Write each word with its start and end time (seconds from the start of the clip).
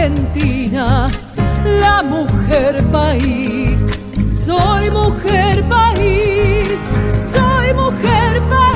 Argentina, 0.00 1.08
la 1.78 2.02
mujer 2.02 2.82
país. 2.90 4.00
Soy 4.46 4.88
mujer 4.88 5.62
país, 5.68 6.70
soy 7.34 7.74
mujer 7.74 8.40
país. 8.48 8.70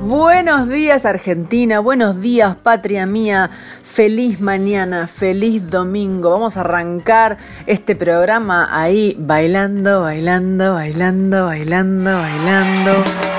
Buenos 0.00 0.68
días 0.70 1.04
Argentina, 1.04 1.80
buenos 1.80 2.22
días 2.22 2.56
patria 2.56 3.04
mía, 3.04 3.50
feliz 3.96 4.42
mañana, 4.42 5.06
feliz 5.06 5.70
domingo. 5.70 6.28
Vamos 6.28 6.58
a 6.58 6.60
arrancar 6.60 7.38
este 7.66 7.96
programa 7.96 8.68
ahí 8.70 9.16
bailando, 9.18 10.02
bailando, 10.02 10.74
bailando, 10.74 11.46
bailando, 11.46 12.12
bailando. 12.12 13.35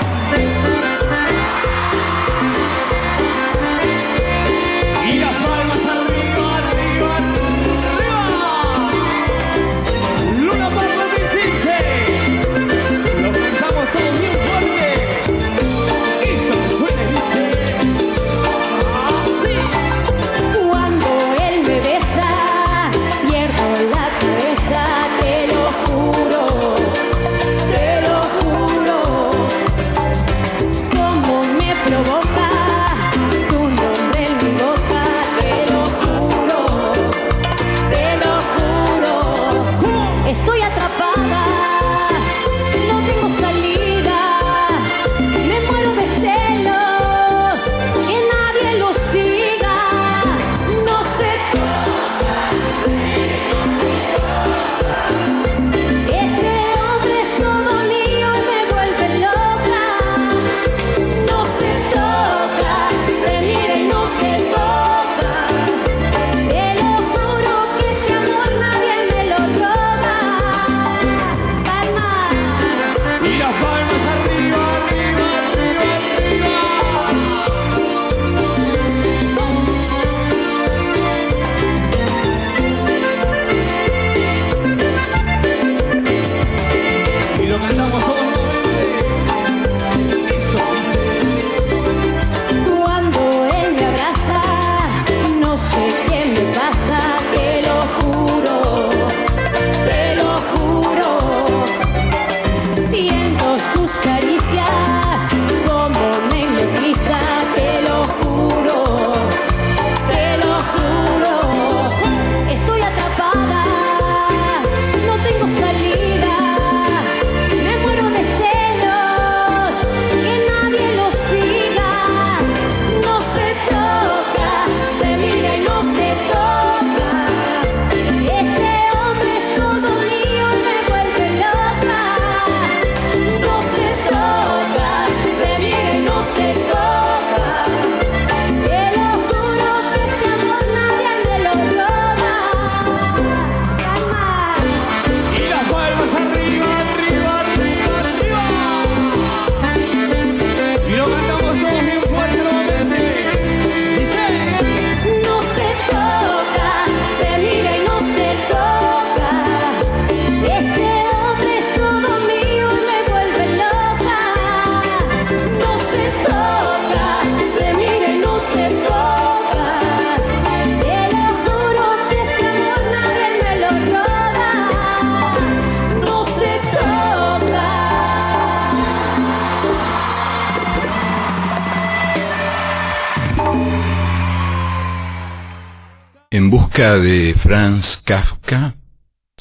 De 186.78 187.34
Franz 187.42 187.84
Kafka, 188.04 188.76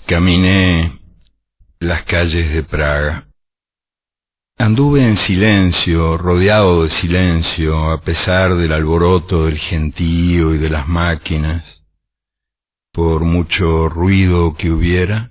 caminé 0.08 1.00
las 1.80 2.02
calles 2.06 2.52
de 2.52 2.64
Praga. 2.64 3.28
Anduve 4.58 5.08
en 5.08 5.18
silencio, 5.18 6.18
rodeado 6.18 6.86
de 6.86 6.90
silencio, 7.00 7.92
a 7.92 8.02
pesar 8.02 8.56
del 8.56 8.74
alboroto 8.74 9.46
del 9.46 9.59
gentío 9.59 10.56
y 10.56 10.58
de 10.58 10.70
las 10.72 10.88
máquinas, 10.88 11.64
por 12.92 13.24
mucho 13.24 13.88
ruido 13.88 14.56
que 14.56 14.72
hubiera, 14.72 15.30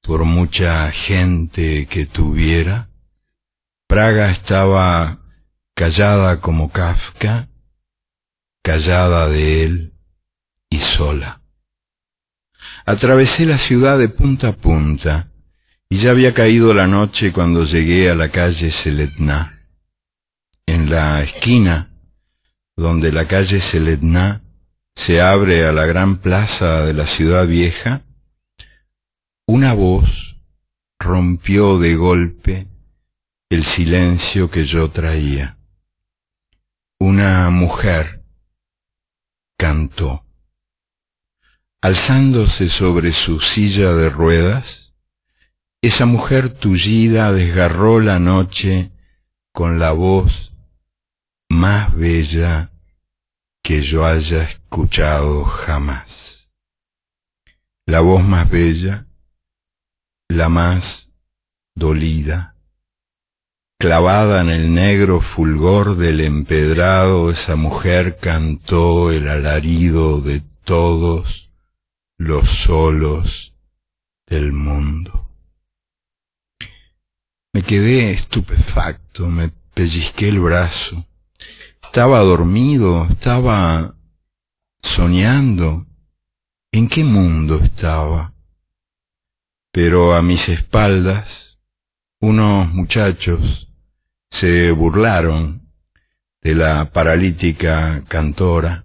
por 0.00 0.22
mucha 0.22 0.92
gente 0.92 1.88
que 1.88 2.06
tuviera. 2.06 2.86
Praga 3.88 4.30
estaba 4.30 5.18
callada 5.74 6.40
como 6.40 6.70
Kafka, 6.70 7.48
callada 8.62 9.28
de 9.28 9.64
él 9.64 9.93
y 10.74 10.80
sola. 10.96 11.40
Atravesé 12.84 13.46
la 13.46 13.58
ciudad 13.68 13.96
de 13.96 14.08
punta 14.08 14.48
a 14.48 14.52
punta 14.56 15.28
y 15.88 16.02
ya 16.02 16.10
había 16.10 16.34
caído 16.34 16.74
la 16.74 16.88
noche 16.88 17.32
cuando 17.32 17.64
llegué 17.64 18.10
a 18.10 18.14
la 18.14 18.30
calle 18.30 18.72
Seletná. 18.82 19.60
En 20.66 20.90
la 20.90 21.22
esquina 21.22 21.90
donde 22.76 23.12
la 23.12 23.28
calle 23.28 23.60
Seletná 23.70 24.42
se 25.06 25.20
abre 25.20 25.64
a 25.64 25.72
la 25.72 25.86
gran 25.86 26.18
plaza 26.18 26.82
de 26.86 26.92
la 26.92 27.06
ciudad 27.16 27.46
vieja, 27.46 28.02
una 29.46 29.74
voz 29.74 30.08
rompió 30.98 31.78
de 31.78 31.94
golpe 31.94 32.66
el 33.48 33.64
silencio 33.76 34.50
que 34.50 34.66
yo 34.66 34.90
traía. 34.90 35.56
Una 36.98 37.50
mujer 37.50 38.22
cantó. 39.56 40.23
Alzándose 41.84 42.70
sobre 42.78 43.12
su 43.12 43.38
silla 43.40 43.92
de 43.92 44.08
ruedas, 44.08 44.64
esa 45.82 46.06
mujer 46.06 46.54
tullida 46.54 47.30
desgarró 47.30 48.00
la 48.00 48.18
noche 48.18 48.90
con 49.52 49.78
la 49.78 49.92
voz 49.92 50.32
más 51.50 51.94
bella 51.94 52.70
que 53.62 53.82
yo 53.82 54.06
haya 54.06 54.44
escuchado 54.44 55.44
jamás. 55.44 56.08
La 57.84 58.00
voz 58.00 58.24
más 58.24 58.48
bella, 58.48 59.04
la 60.30 60.48
más 60.48 60.82
dolida, 61.74 62.54
clavada 63.78 64.40
en 64.40 64.48
el 64.48 64.72
negro 64.72 65.20
fulgor 65.36 65.98
del 65.98 66.22
empedrado, 66.22 67.30
esa 67.30 67.56
mujer 67.56 68.16
cantó 68.22 69.12
el 69.12 69.28
alarido 69.28 70.22
de 70.22 70.42
todos 70.64 71.43
los 72.18 72.48
solos 72.66 73.52
del 74.26 74.52
mundo. 74.52 75.28
Me 77.52 77.62
quedé 77.62 78.14
estupefacto, 78.14 79.28
me 79.28 79.52
pellizqué 79.74 80.28
el 80.28 80.40
brazo. 80.40 81.06
Estaba 81.82 82.20
dormido, 82.20 83.06
estaba 83.06 83.94
soñando. 84.96 85.86
¿En 86.72 86.88
qué 86.88 87.04
mundo 87.04 87.60
estaba? 87.62 88.32
Pero 89.72 90.14
a 90.14 90.22
mis 90.22 90.48
espaldas, 90.48 91.28
unos 92.20 92.72
muchachos 92.72 93.68
se 94.40 94.72
burlaron 94.72 95.62
de 96.42 96.54
la 96.54 96.90
paralítica 96.92 98.04
cantora, 98.08 98.84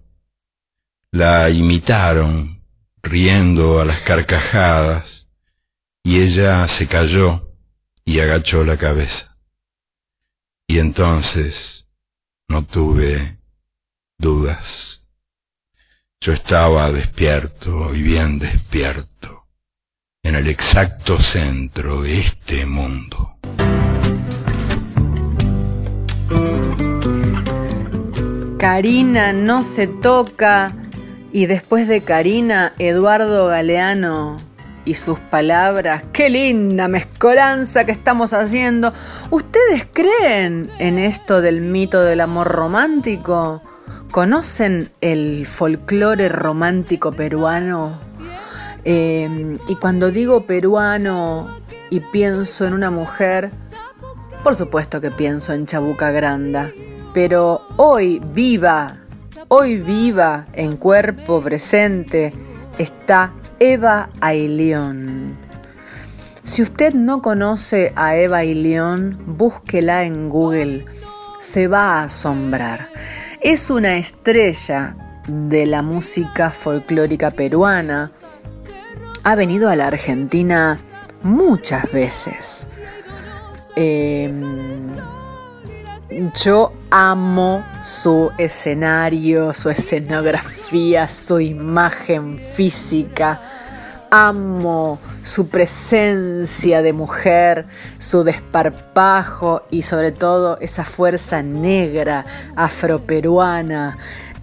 la 1.11 1.49
imitaron, 1.49 2.58
riendo 3.03 3.79
a 3.79 3.85
las 3.85 4.01
carcajadas, 4.01 5.05
y 6.03 6.19
ella 6.21 6.67
se 6.77 6.87
cayó 6.87 7.49
y 8.05 8.19
agachó 8.19 8.63
la 8.63 8.77
cabeza. 8.77 9.37
Y 10.67 10.79
entonces 10.79 11.53
no 12.47 12.65
tuve 12.65 13.37
dudas. 14.17 14.63
Yo 16.21 16.33
estaba 16.33 16.91
despierto 16.91 17.95
y 17.95 18.01
bien 18.01 18.39
despierto, 18.39 19.45
en 20.23 20.35
el 20.35 20.47
exacto 20.49 21.17
centro 21.31 22.01
de 22.01 22.21
este 22.21 22.65
mundo. 22.65 23.35
Karina 28.59 29.31
no 29.31 29.63
se 29.63 29.87
toca 30.01 30.71
y 31.31 31.45
después 31.45 31.87
de 31.87 32.01
Karina, 32.01 32.73
Eduardo 32.79 33.45
Galeano 33.47 34.37
y 34.85 34.95
sus 34.95 35.19
palabras. 35.19 36.03
Qué 36.11 36.29
linda 36.29 36.87
mezcolanza 36.87 37.85
que 37.85 37.91
estamos 37.91 38.33
haciendo. 38.33 38.93
¿Ustedes 39.29 39.85
creen 39.93 40.69
en 40.79 40.97
esto 40.97 41.41
del 41.41 41.61
mito 41.61 42.01
del 42.01 42.21
amor 42.21 42.47
romántico? 42.47 43.61
¿Conocen 44.11 44.91
el 45.01 45.45
folclore 45.45 46.29
romántico 46.29 47.11
peruano? 47.11 47.99
Eh, 48.83 49.57
y 49.67 49.75
cuando 49.75 50.09
digo 50.09 50.45
peruano 50.45 51.47
y 51.91 51.99
pienso 51.99 52.65
en 52.65 52.73
una 52.73 52.89
mujer, 52.89 53.51
por 54.43 54.55
supuesto 54.55 55.01
que 55.01 55.11
pienso 55.11 55.53
en 55.53 55.67
Chabuca 55.67 56.11
Granda. 56.11 56.71
Pero 57.13 57.61
hoy 57.75 58.21
viva, 58.33 58.95
hoy 59.49 59.77
viva 59.77 60.45
en 60.53 60.77
cuerpo 60.77 61.41
presente 61.41 62.31
está 62.77 63.33
Eva 63.59 64.09
Ailión. 64.21 65.35
Si 66.43 66.61
usted 66.61 66.93
no 66.93 67.21
conoce 67.21 67.91
a 67.95 68.15
Eva 68.15 68.37
Ailión, 68.37 69.17
búsquela 69.25 70.05
en 70.05 70.29
Google. 70.29 70.85
Se 71.39 71.67
va 71.67 71.99
a 71.99 72.03
asombrar. 72.03 72.89
Es 73.41 73.69
una 73.69 73.97
estrella 73.97 74.95
de 75.27 75.65
la 75.65 75.81
música 75.81 76.51
folclórica 76.51 77.31
peruana. 77.31 78.11
Ha 79.23 79.35
venido 79.35 79.69
a 79.69 79.75
la 79.75 79.87
Argentina 79.87 80.79
muchas 81.23 81.91
veces. 81.91 82.67
Eh, 83.75 84.31
yo 86.43 86.71
amo 86.89 87.63
su 87.83 88.31
escenario, 88.37 89.53
su 89.53 89.69
escenografía, 89.69 91.07
su 91.07 91.39
imagen 91.39 92.39
física. 92.39 93.39
Amo 94.11 94.97
su 95.21 95.49
presencia 95.49 96.81
de 96.81 96.93
mujer, 96.93 97.67
su 97.99 98.23
desparpajo 98.23 99.61
y 99.69 99.83
sobre 99.83 100.11
todo 100.11 100.57
esa 100.61 100.83
fuerza 100.83 101.43
negra 101.43 102.25
afroperuana. 102.55 103.97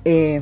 Eh, 0.04 0.40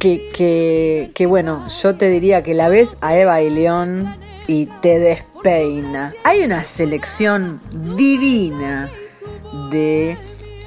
que, 0.00 0.30
que, 0.32 1.12
que, 1.14 1.26
bueno, 1.26 1.68
yo 1.68 1.96
te 1.96 2.08
diría 2.08 2.42
que 2.42 2.54
la 2.54 2.68
ves 2.68 2.96
a 3.00 3.16
Eva 3.16 3.42
y 3.42 3.50
León 3.50 4.16
y 4.48 4.66
te 4.80 4.98
despeina. 4.98 6.14
Hay 6.24 6.42
una 6.42 6.64
selección 6.64 7.60
divina 7.96 8.90
de 9.70 10.16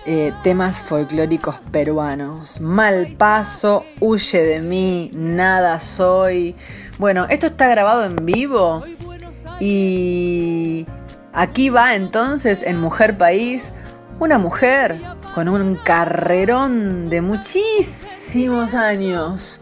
eh, 0.06 0.34
temas 0.44 0.80
folclóricos 0.80 1.56
peruanos. 1.72 2.60
Mal 2.60 3.08
paso, 3.18 3.86
huye 4.00 4.44
de 4.44 4.62
mí, 4.62 5.10
nada 5.14 5.80
soy. 5.80 6.56
Bueno, 6.98 7.26
esto 7.30 7.48
está 7.48 7.68
grabado 7.68 8.06
en 8.06 8.16
vivo 8.18 8.84
y 9.60 10.86
aquí 11.32 11.70
va 11.70 11.96
entonces 11.96 12.64
en 12.64 12.80
Mujer 12.80 13.18
País 13.18 13.72
una 14.20 14.38
mujer 14.38 15.00
con 15.34 15.50
un 15.50 15.76
carrerón 15.76 17.06
de 17.06 17.22
muchísimos 17.22 18.74
años. 18.74 19.60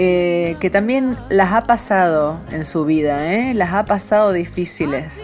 Eh, 0.00 0.56
que 0.60 0.70
también 0.70 1.16
las 1.28 1.52
ha 1.52 1.62
pasado 1.62 2.38
en 2.52 2.64
su 2.64 2.84
vida, 2.84 3.34
¿eh? 3.34 3.52
las 3.52 3.72
ha 3.72 3.84
pasado 3.84 4.32
difíciles. 4.32 5.20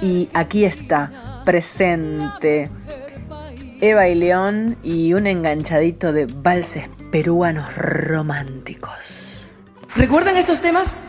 Y 0.00 0.28
aquí 0.34 0.64
está, 0.64 1.10
presente 1.44 2.70
Eva 3.80 4.08
y 4.08 4.14
León 4.14 4.76
y 4.82 5.12
un 5.12 5.26
enganchadito 5.26 6.12
de 6.12 6.26
valses 6.26 6.88
peruanos 7.10 7.76
románticos. 7.76 9.46
¿Recuerdan 9.94 10.36
estos 10.36 10.60
temas? 10.60 11.02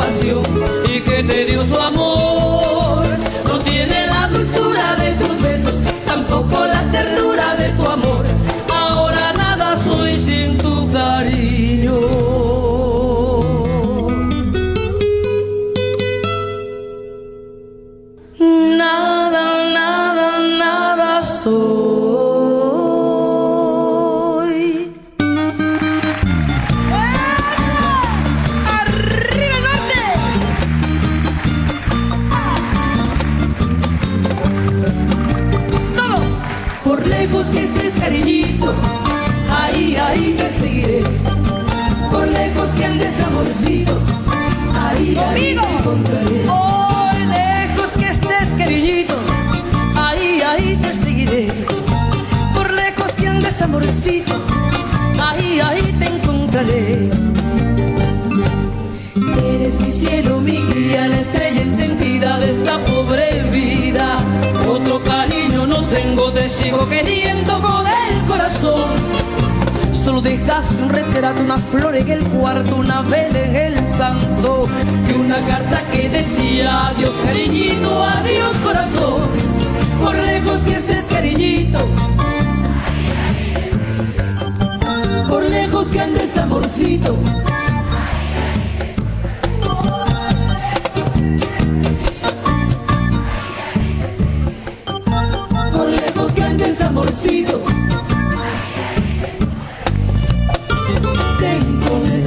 Quiso 0.00 0.42
con 0.42 1.09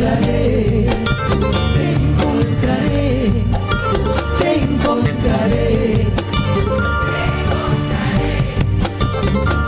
encontraré, 0.03 0.85
te 1.75 1.85
encontraré, 1.93 3.31
te 4.39 4.49
encontraré. 4.63 6.07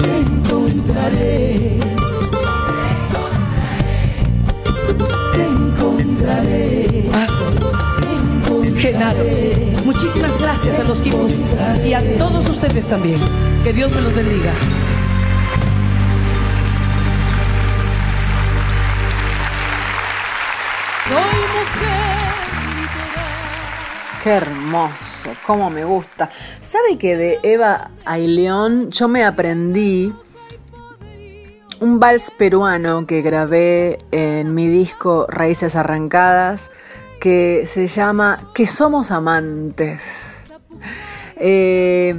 Te 0.02 0.18
encontraré. 0.18 1.80
Te 5.34 5.44
encontraré. 5.44 6.76
Genaro, 8.78 9.24
muchísimas 9.86 10.38
gracias 10.40 10.80
a 10.80 10.84
los 10.84 11.02
Kipus 11.02 11.34
y 11.86 11.94
a 11.94 12.18
todos 12.18 12.50
ustedes 12.50 12.88
también. 12.88 13.20
Que 13.64 13.72
Dios 13.72 13.92
me 13.92 14.02
los 14.02 14.14
bendiga. 14.14 14.52
Qué 24.26 24.32
hermoso, 24.32 25.30
cómo 25.46 25.70
me 25.70 25.86
gusta. 25.86 26.32
¿Sabe 26.60 26.98
que 26.98 27.16
de 27.16 27.40
Eva 27.44 27.92
Aileón 28.06 28.90
yo 28.90 29.08
me 29.08 29.24
aprendí 29.24 30.12
un 31.80 32.00
vals 32.00 32.32
peruano 32.32 33.06
que 33.06 33.22
grabé 33.22 34.00
en 34.10 34.56
mi 34.56 34.68
disco 34.68 35.28
Raíces 35.30 35.76
Arrancadas 35.76 36.72
que 37.20 37.68
se 37.68 37.86
llama 37.86 38.40
Que 38.56 38.66
somos 38.66 39.12
amantes? 39.12 40.48
Eh, 41.36 42.16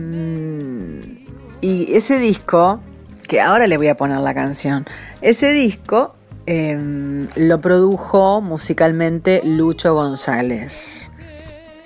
y 1.61 1.93
ese 1.93 2.21
disco, 2.21 2.79
que 3.27 3.41
ahora 3.41 3.67
le 3.67 3.79
voy 3.79 3.89
a 3.89 3.97
poner 3.97 4.19
la 4.19 4.33
canción, 4.33 4.87
ese 5.23 5.51
disco 5.51 6.15
eh, 6.47 7.27
lo 7.35 7.61
produjo 7.61 8.41
musicalmente 8.43 9.41
Lucho 9.43 9.93
González. 9.95 11.11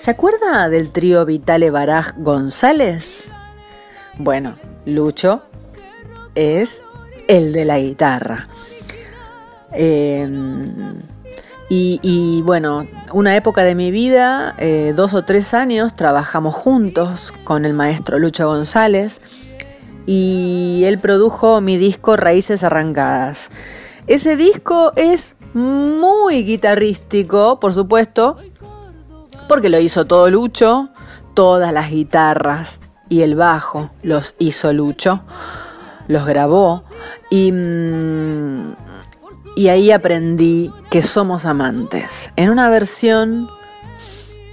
¿Se 0.00 0.12
acuerda 0.12 0.70
del 0.70 0.92
trío 0.92 1.26
Vitale 1.26 1.68
Baraj 1.68 2.14
González? 2.16 3.30
Bueno, 4.16 4.54
Lucho 4.86 5.42
es 6.34 6.82
el 7.28 7.52
de 7.52 7.66
la 7.66 7.78
guitarra. 7.78 8.48
Eh, 9.74 10.26
y, 11.68 12.40
bueno, 12.46 12.88
una 13.12 13.36
época 13.36 13.62
de 13.62 13.74
mi 13.74 13.90
vida, 13.90 14.54
eh, 14.56 14.94
dos 14.96 15.12
o 15.12 15.26
tres 15.26 15.52
años, 15.52 15.94
trabajamos 15.94 16.54
juntos 16.54 17.34
con 17.44 17.66
el 17.66 17.74
maestro 17.74 18.18
Lucho 18.18 18.46
González 18.46 19.20
y 20.06 20.80
él 20.86 20.98
produjo 20.98 21.60
mi 21.60 21.76
disco 21.76 22.16
Raíces 22.16 22.64
Arrancadas. 22.64 23.50
Ese 24.06 24.36
disco 24.36 24.92
es 24.96 25.36
muy 25.52 26.42
guitarrístico, 26.42 27.60
por 27.60 27.74
supuesto, 27.74 28.38
porque 29.50 29.68
lo 29.68 29.80
hizo 29.80 30.04
todo 30.04 30.30
Lucho, 30.30 30.90
todas 31.34 31.72
las 31.72 31.90
guitarras 31.90 32.78
y 33.08 33.22
el 33.22 33.34
bajo 33.34 33.90
los 34.04 34.36
hizo 34.38 34.72
Lucho, 34.72 35.24
los 36.06 36.24
grabó 36.24 36.84
y, 37.30 37.50
mm, 37.50 38.76
y 39.56 39.66
ahí 39.66 39.90
aprendí 39.90 40.72
que 40.88 41.02
somos 41.02 41.46
amantes, 41.46 42.30
en 42.36 42.50
una 42.50 42.68
versión 42.68 43.50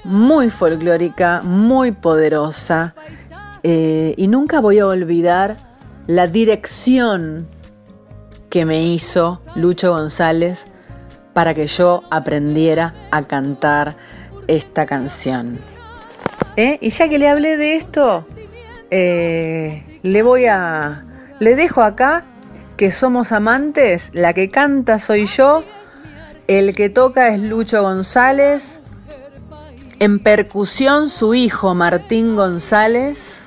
muy 0.04 0.50
folclórica, 0.50 1.44
muy 1.44 1.92
poderosa, 1.92 2.96
eh, 3.62 4.16
y 4.18 4.28
nunca 4.28 4.62
voy 4.62 4.80
a 4.80 4.88
olvidar 4.88 5.58
la 6.08 6.26
dirección 6.26 7.48
que 8.50 8.66
me 8.66 8.84
hizo 8.84 9.44
Lucho 9.54 9.92
González 9.92 10.66
para 11.34 11.54
que 11.54 11.68
yo 11.68 12.02
aprendiera 12.10 12.96
a 13.12 13.22
cantar 13.22 13.96
esta 14.48 14.86
canción. 14.86 15.60
¿Eh? 16.56 16.78
Y 16.82 16.90
ya 16.90 17.10
que 17.10 17.20
le 17.20 17.28
hablé 17.30 17.58
de 17.58 17.76
esto, 17.76 18.26
eh, 18.92 20.00
le 20.04 20.22
voy 20.24 20.46
a. 20.46 21.04
Le 21.40 21.56
dejo 21.56 21.82
acá 21.82 22.24
que 22.78 22.92
somos 22.92 23.32
amantes, 23.32 24.12
la 24.14 24.34
que 24.34 24.50
canta 24.50 25.00
soy 25.00 25.26
yo, 25.26 25.64
el 26.48 26.76
que 26.76 26.90
toca 26.90 27.30
es 27.30 27.40
Lucho 27.40 27.82
González, 27.82 28.80
en 30.00 30.20
percusión 30.20 31.10
su 31.10 31.34
hijo 31.34 31.76
Martín 31.76 32.36
González. 32.36 33.44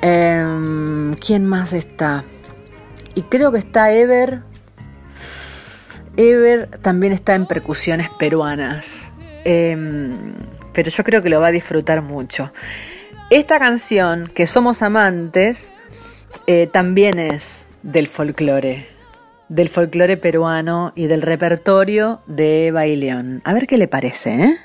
Em, 0.00 1.14
¿Quién 1.16 1.46
más 1.46 1.72
está? 1.72 2.24
y 3.18 3.22
creo 3.22 3.50
que 3.50 3.58
está 3.58 3.92
Ever. 3.92 4.42
Ever 6.16 6.68
también 6.82 7.12
está 7.12 7.34
en 7.34 7.46
percusiones 7.46 8.08
peruanas. 8.16 9.10
Em, 9.50 10.34
pero 10.74 10.90
yo 10.90 11.02
creo 11.04 11.22
que 11.22 11.30
lo 11.30 11.40
va 11.40 11.46
a 11.46 11.50
disfrutar 11.50 12.02
mucho. 12.02 12.52
Esta 13.30 13.58
canción, 13.58 14.30
que 14.34 14.46
somos 14.46 14.82
amantes, 14.82 15.72
eh, 16.46 16.68
también 16.70 17.18
es 17.18 17.66
del 17.82 18.08
folclore, 18.08 18.88
del 19.48 19.70
folclore 19.70 20.18
peruano 20.18 20.92
y 20.94 21.06
del 21.06 21.22
repertorio 21.22 22.20
de 22.26 22.66
Eva 22.66 22.86
y 22.86 22.96
León. 22.96 23.40
A 23.44 23.54
ver 23.54 23.66
qué 23.66 23.78
le 23.78 23.88
parece, 23.88 24.34
¿eh? 24.34 24.56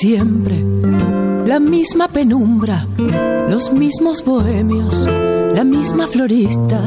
Siempre, 0.00 0.64
la 1.44 1.58
misma 1.58 2.06
penumbra, 2.06 2.86
los 3.48 3.72
mismos 3.72 4.24
bohemios, 4.24 4.94
la 5.52 5.64
misma 5.64 6.06
florista, 6.06 6.80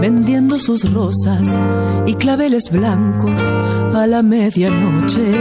vendiendo 0.00 0.58
sus 0.58 0.92
rosas 0.92 1.60
y 2.06 2.14
claveles 2.14 2.64
blancos 2.72 3.40
a 3.94 4.04
la 4.08 4.24
medianoche. 4.24 5.32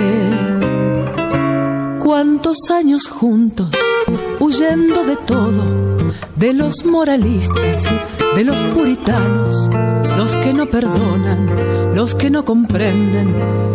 Cuántos 1.98 2.58
años 2.70 3.08
juntos, 3.08 3.70
huyendo 4.40 5.04
de 5.04 5.16
todo, 5.16 5.98
de 6.36 6.54
los 6.54 6.86
moralistas, 6.86 7.86
de 8.36 8.44
los 8.44 8.62
puritanos, 8.66 9.68
los 10.16 10.36
que 10.38 10.54
no 10.54 10.68
perdonan, 10.68 11.96
los 11.96 12.14
que 12.14 12.30
no 12.30 12.46
comprenden 12.46 13.34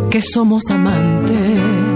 que 0.09 0.20
somos 0.20 0.70
amantes. 0.70 1.93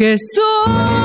Que 0.00 0.16
somos 0.34 0.99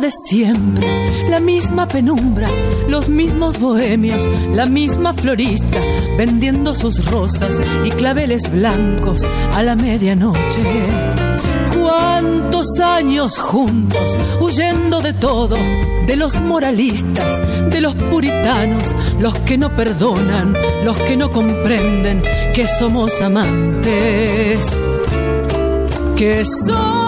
de 0.00 0.10
siempre, 0.10 1.28
la 1.28 1.40
misma 1.40 1.86
penumbra, 1.86 2.48
los 2.88 3.08
mismos 3.08 3.58
bohemios, 3.58 4.28
la 4.52 4.66
misma 4.66 5.14
florista, 5.14 5.78
vendiendo 6.16 6.74
sus 6.74 7.04
rosas 7.10 7.56
y 7.84 7.90
claveles 7.90 8.50
blancos 8.50 9.22
a 9.54 9.62
la 9.62 9.74
medianoche. 9.76 10.62
Cuántos 11.76 12.66
años 12.80 13.38
juntos, 13.38 14.16
huyendo 14.40 15.00
de 15.00 15.12
todo, 15.12 15.56
de 16.06 16.16
los 16.16 16.40
moralistas, 16.40 17.40
de 17.70 17.80
los 17.80 17.94
puritanos, 17.94 18.84
los 19.18 19.38
que 19.40 19.58
no 19.58 19.74
perdonan, 19.74 20.54
los 20.84 20.96
que 20.98 21.16
no 21.16 21.30
comprenden 21.30 22.22
que 22.54 22.66
somos 22.78 23.20
amantes, 23.20 24.66
que 26.16 26.44
somos 26.44 27.03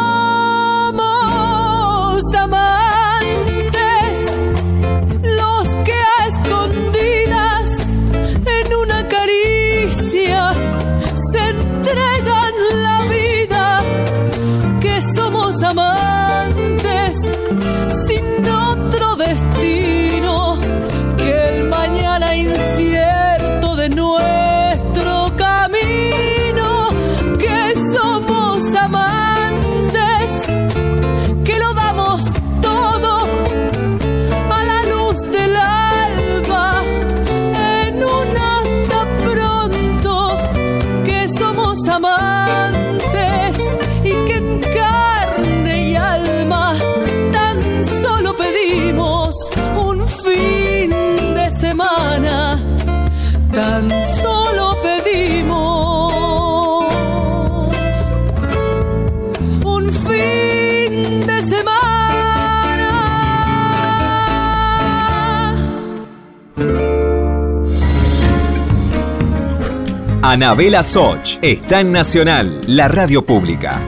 Anabela 70.37 70.83
Soch 70.83 71.38
está 71.40 71.81
en 71.81 71.92
Nacional, 71.92 72.61
la 72.68 72.88
radio 72.88 73.25
pública. 73.25 73.81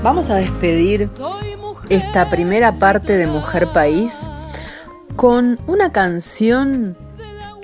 Vamos 0.00 0.30
a 0.30 0.36
despedir 0.36 1.08
esta 1.88 2.30
primera 2.30 2.78
parte 2.78 3.14
de 3.18 3.26
Mujer 3.26 3.66
País 3.74 4.14
con 5.16 5.58
una 5.66 5.90
canción 5.90 6.96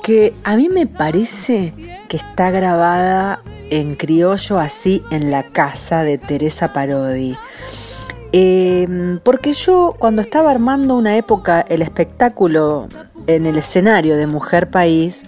que 0.03 0.35
a 0.43 0.57
mí 0.57 0.69
me 0.69 0.89
parece 0.89 1.75
que 2.09 2.17
está 2.17 2.51
grabada 2.51 3.41
en 3.71 3.95
criollo 3.95 4.59
así 4.59 5.05
en 5.13 5.31
la 5.31 5.45
casa 5.45 6.03
de 6.03 6.19
Teresa 6.19 6.73
Parodi. 6.73 7.37
Eh, 8.33 9.21
porque 9.23 9.53
yo 9.53 9.95
cuando 9.97 10.23
estaba 10.23 10.51
armando 10.51 10.97
una 10.97 11.17
época 11.17 11.61
el 11.61 11.83
espectáculo 11.83 12.89
en 13.29 13.47
el 13.47 13.59
escenario 13.59 14.17
de 14.17 14.27
Mujer 14.27 14.71
País, 14.71 15.25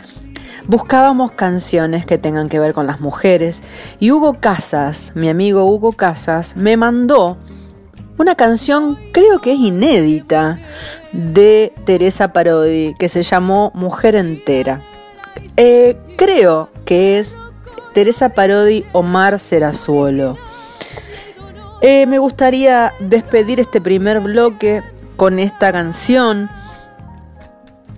buscábamos 0.66 1.32
canciones 1.32 2.06
que 2.06 2.18
tengan 2.18 2.48
que 2.48 2.58
ver 2.58 2.72
con 2.72 2.86
las 2.86 3.00
mujeres 3.00 3.62
y 4.00 4.10
Hugo 4.10 4.34
Casas, 4.40 5.12
mi 5.14 5.28
amigo 5.28 5.64
Hugo 5.64 5.92
Casas, 5.92 6.56
me 6.56 6.76
mandó 6.76 7.36
una 8.18 8.34
canción 8.34 8.98
creo 9.12 9.40
que 9.40 9.52
es 9.52 9.58
inédita 9.58 10.58
de 11.12 11.72
Teresa 11.84 12.32
Parodi 12.32 12.94
que 12.98 13.08
se 13.08 13.22
llamó 13.22 13.72
Mujer 13.74 14.14
Entera. 14.16 14.82
Eh, 15.56 15.96
creo 16.16 16.70
que 16.84 17.18
es 17.18 17.36
Teresa 17.92 18.30
Parodi 18.30 18.84
Omar 18.92 19.38
Serazuolo. 19.38 20.36
Eh, 21.80 22.06
me 22.06 22.18
gustaría 22.18 22.92
despedir 22.98 23.60
este 23.60 23.80
primer 23.80 24.20
bloque 24.20 24.82
con 25.16 25.38
esta 25.38 25.72
canción 25.72 26.48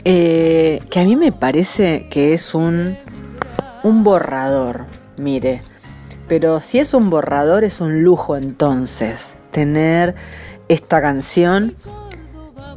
eh, 0.08 0.80
que 0.88 1.00
a 1.00 1.04
mí 1.04 1.16
me 1.16 1.32
parece 1.32 2.06
que 2.08 2.32
es 2.32 2.54
un, 2.54 2.96
un 3.82 4.04
borrador, 4.04 4.84
mire. 5.16 5.62
Pero 6.28 6.60
si 6.60 6.78
es 6.78 6.94
un 6.94 7.10
borrador 7.10 7.64
es 7.64 7.80
un 7.80 8.04
lujo 8.04 8.36
entonces 8.36 9.34
tener 9.50 10.14
esta 10.68 11.02
canción 11.02 11.74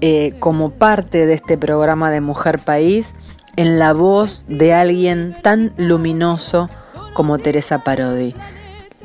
eh, 0.01 0.33
como 0.39 0.71
parte 0.71 1.27
de 1.27 1.35
este 1.35 1.55
programa 1.55 2.09
de 2.09 2.19
Mujer 2.19 2.57
País 2.57 3.13
en 3.57 3.77
la 3.77 3.93
voz 3.93 4.45
de 4.47 4.73
alguien 4.73 5.35
tan 5.43 5.71
luminoso 5.77 6.67
como 7.13 7.37
Teresa 7.37 7.83
Parodi. 7.83 8.33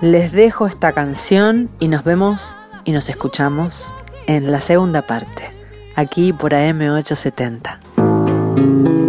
Les 0.00 0.32
dejo 0.32 0.66
esta 0.66 0.92
canción 0.92 1.68
y 1.78 1.88
nos 1.88 2.04
vemos 2.04 2.56
y 2.84 2.92
nos 2.92 3.10
escuchamos 3.10 3.92
en 4.26 4.50
la 4.50 4.62
segunda 4.62 5.02
parte, 5.02 5.50
aquí 5.94 6.32
por 6.32 6.52
AM870. 6.52 8.13
No 8.56 9.03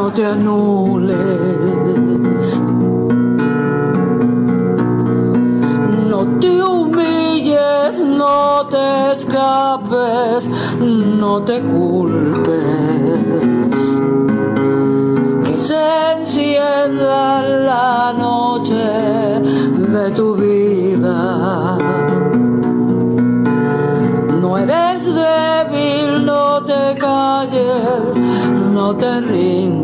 no 0.00 0.10
te 0.10 0.24
anules. 0.24 1.18
No 6.10 6.20
te 6.40 6.62
humilles, 6.62 8.00
no 8.00 8.66
te 8.68 9.12
escapes, 9.12 10.48
no 11.20 11.42
te 11.42 11.60
culpes. 11.62 12.60
Que 15.44 15.58
se 15.58 15.84
encienda 16.16 17.42
la 17.70 18.14
noche 18.16 18.86
de 19.94 20.10
tu 20.12 20.34
vida. 20.34 21.76
No 24.40 24.56
eres 24.56 25.04
débil, 25.04 26.24
no 26.24 26.64
te 26.64 26.96
calles, 26.98 28.16
no 28.72 28.96
te 28.96 29.20
rindas. 29.20 29.79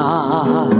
啊 0.00 0.79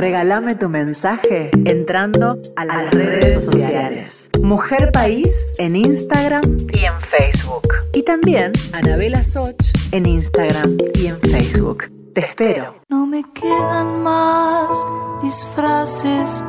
regálame 0.00 0.54
tu 0.54 0.70
mensaje 0.70 1.50
entrando 1.66 2.38
a 2.56 2.64
las 2.64 2.90
redes 2.90 3.44
sociales. 3.44 4.30
Mujer 4.42 4.92
País 4.92 5.52
en 5.58 5.76
Instagram 5.76 6.66
y 6.72 6.84
en 6.86 7.00
Facebook. 7.02 7.68
Y 7.92 8.02
también 8.02 8.52
Anabela 8.72 9.22
Soch 9.22 9.60
en 9.92 10.06
Instagram 10.06 10.78
y 10.94 11.08
en 11.08 11.18
Facebook. 11.20 11.90
Te 12.14 12.22
espero. 12.22 12.76
No 12.88 13.06
me 13.06 13.22
quedan 13.34 14.02
más 14.02 14.86
disfraces 15.22 16.42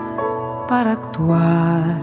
para 0.70 0.94
actuar. 0.94 2.02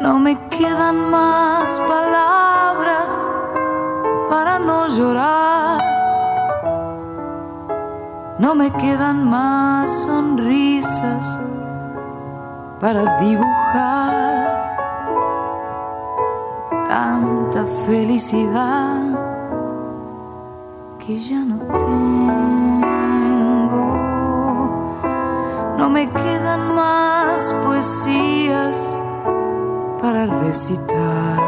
No 0.00 0.18
me 0.18 0.36
quedan 0.50 1.10
más 1.10 1.78
palabras 1.80 3.30
para 4.28 4.58
no 4.58 4.88
llorar. 4.88 5.97
No 8.38 8.54
me 8.54 8.70
quedan 8.70 9.28
más 9.28 9.90
sonrisas 10.04 11.40
para 12.78 13.18
dibujar 13.18 14.48
tanta 16.86 17.64
felicidad 17.84 19.02
que 21.00 21.18
ya 21.18 21.44
no 21.44 21.58
tengo. 21.76 21.98
No 25.76 25.90
me 25.90 26.08
quedan 26.08 26.76
más 26.76 27.52
poesías 27.66 28.96
para 30.00 30.26
recitar, 30.26 31.40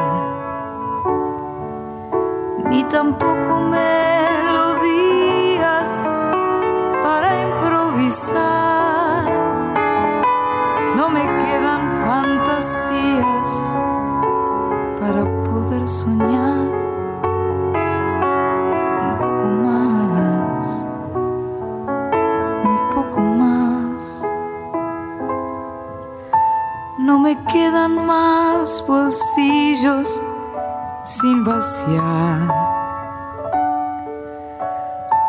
ni 2.68 2.82
tampoco 2.82 3.60
melodías 3.60 4.49
No 10.96 11.08
me 11.10 11.20
quedan 11.20 11.82
fantasías 12.04 13.50
para 14.98 15.22
poder 15.44 15.88
soñar 15.88 16.72
un 19.06 19.16
poco 19.16 19.46
más, 19.62 20.86
un 22.64 22.90
poco 22.96 23.20
más. 23.20 24.26
No 26.98 27.20
me 27.20 27.38
quedan 27.44 28.06
más 28.06 28.84
bolsillos 28.88 30.20
sin 31.04 31.44
vaciar. 31.44 32.40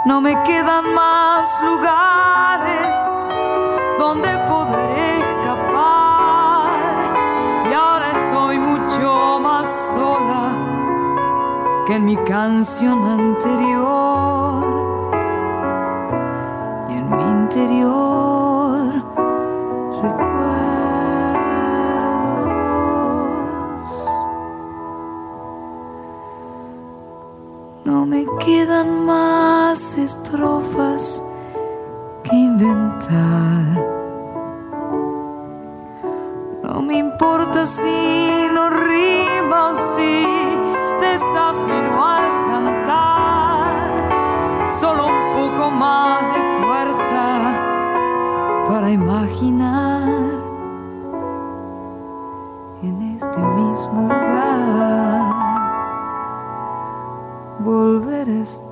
No 0.07 0.19
me 0.19 0.33
quedan 0.45 0.95
más 0.95 1.61
lugares 1.63 2.50
donde 3.97 4.37
poder 4.47 4.89
escapar. 5.17 6.95
Y 7.69 7.73
ahora 7.73 8.11
estoy 8.11 8.59
mucho 8.59 9.39
más 9.41 9.67
sola 9.95 10.57
que 11.85 11.95
en 11.95 12.05
mi 12.05 12.15
canción 12.17 13.05
anterior. 13.05 14.65
Y 16.89 16.93
en 16.93 17.09
mi 17.15 17.23
interior 17.23 18.93
recuerdos. 20.01 20.51
No 27.85 28.05
me 28.05 28.25
quedan 28.39 29.05
más 29.05 29.97
estrofas 29.97 31.23
inventar. 32.61 33.85
No 36.63 36.81
me 36.81 36.97
importa 36.97 37.65
si 37.65 38.47
no 38.53 38.69
rima 38.69 39.71
o 39.71 39.75
si 39.75 40.25
desafino 40.99 42.05
al 42.05 42.29
cantar. 42.49 43.79
Solo 44.67 45.07
un 45.07 45.31
poco 45.33 45.71
más 45.71 46.33
de 46.33 46.41
fuerza 46.61 47.25
para 48.67 48.89
imaginar 48.89 50.09
en 52.83 53.01
este 53.15 53.37
mismo 53.37 54.01
lugar 54.03 55.21
volver 57.59 58.27
a 58.29 58.41
estar 58.41 58.70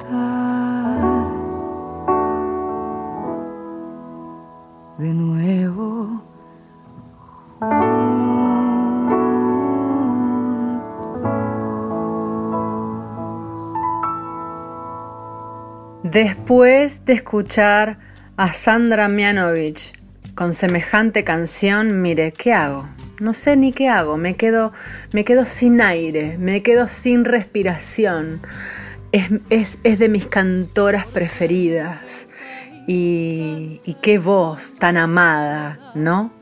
Después 16.12 17.06
de 17.06 17.14
escuchar 17.14 17.98
a 18.38 18.52
Sandra 18.54 19.08
Mianovich 19.10 19.94
con 20.34 20.54
semejante 20.54 21.24
canción, 21.24 22.02
mire, 22.02 22.32
¿qué 22.32 22.54
hago? 22.54 22.88
No 23.20 23.34
sé 23.34 23.56
ni 23.58 23.74
qué 23.74 23.90
hago, 23.90 24.18
me 24.18 24.36
quedo, 24.36 24.72
me 25.12 25.24
quedo 25.26 25.46
sin 25.46 25.82
aire, 25.82 26.38
me 26.40 26.64
quedo 26.64 26.88
sin 26.88 27.26
respiración. 27.26 28.42
Es, 29.12 29.30
es- 29.50 29.80
es 29.84 30.00
de 30.00 30.10
mis 30.10 30.26
cantoras 30.26 31.06
preferidas. 31.06 32.28
Y, 32.88 33.82
y 33.86 33.94
qué 34.02 34.18
voz 34.18 34.76
tan 34.80 34.98
amada, 34.98 35.78
¿no? 35.94 36.34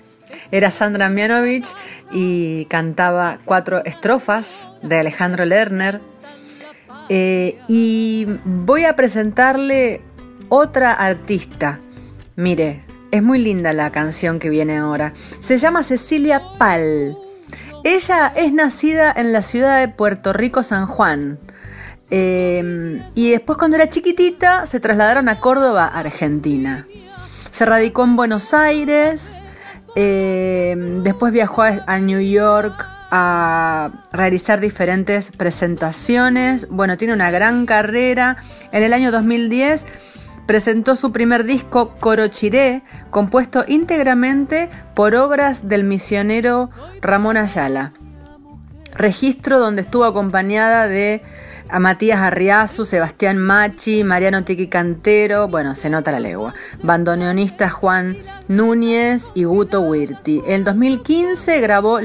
Era 0.51 0.71
Sandra 0.71 1.09
Mianovich 1.09 1.67
y 2.11 2.65
cantaba 2.65 3.39
cuatro 3.43 3.83
estrofas 3.83 4.69
de 4.81 4.97
Alejandro 4.99 5.43
Lerner, 5.43 5.99
eh, 7.09 7.59
y 7.67 8.27
voy 8.45 8.85
a 8.85 8.95
presentarle 8.95 10.01
otra 10.49 10.93
artista. 10.93 11.79
Mire, 12.35 12.83
es 13.11 13.23
muy 13.23 13.39
linda 13.39 13.73
la 13.73 13.91
canción 13.91 14.39
que 14.39 14.49
viene 14.49 14.77
ahora. 14.77 15.13
Se 15.39 15.57
llama 15.57 15.83
Cecilia 15.83 16.41
Pal. 16.57 17.15
Ella 17.83 18.33
es 18.35 18.51
nacida 18.53 19.13
en 19.15 19.31
la 19.31 19.41
ciudad 19.41 19.79
de 19.79 19.87
Puerto 19.87 20.33
Rico, 20.33 20.63
San 20.63 20.87
Juan. 20.87 21.39
Eh, 22.09 23.01
y 23.15 23.31
después 23.31 23.57
cuando 23.57 23.75
era 23.75 23.89
chiquitita 23.89 24.65
se 24.65 24.79
trasladaron 24.79 25.29
a 25.29 25.37
Córdoba, 25.37 25.87
Argentina. 25.87 26.87
Se 27.51 27.65
radicó 27.65 28.03
en 28.03 28.15
Buenos 28.15 28.53
Aires, 28.53 29.41
eh, 29.95 30.75
después 31.03 31.33
viajó 31.33 31.63
a, 31.63 31.83
a 31.87 31.99
New 31.99 32.21
York 32.21 32.85
a 33.11 33.91
realizar 34.11 34.59
diferentes 34.59 35.31
presentaciones. 35.31 36.67
Bueno, 36.69 36.97
tiene 36.97 37.13
una 37.13 37.31
gran 37.31 37.65
carrera. 37.65 38.37
En 38.71 38.83
el 38.83 38.93
año 38.93 39.11
2010 39.11 39.85
presentó 40.45 40.95
su 40.95 41.11
primer 41.11 41.43
disco 41.43 41.93
Corochiré, 41.99 42.81
compuesto 43.09 43.65
íntegramente 43.67 44.69
por 44.93 45.15
obras 45.15 45.67
del 45.67 45.83
misionero 45.83 46.69
Ramón 47.01 47.37
Ayala 47.37 47.93
registro 48.97 49.59
donde 49.59 49.81
estuvo 49.81 50.05
acompañada 50.05 50.87
de 50.87 51.21
Matías 51.79 52.19
Arriazu, 52.19 52.85
Sebastián 52.85 53.37
Machi, 53.37 54.03
Mariano 54.03 54.41
Tiki 54.41 54.67
Cantero, 54.67 55.47
bueno, 55.47 55.75
se 55.75 55.89
nota 55.89 56.11
la 56.11 56.19
legua, 56.19 56.53
bandoneonista 56.81 57.69
Juan 57.69 58.17
Núñez 58.47 59.27
y 59.35 59.43
Guto 59.43 59.81
Wirti. 59.81 60.41
En 60.47 60.63
2015 60.63 61.59
grabó 61.59 61.99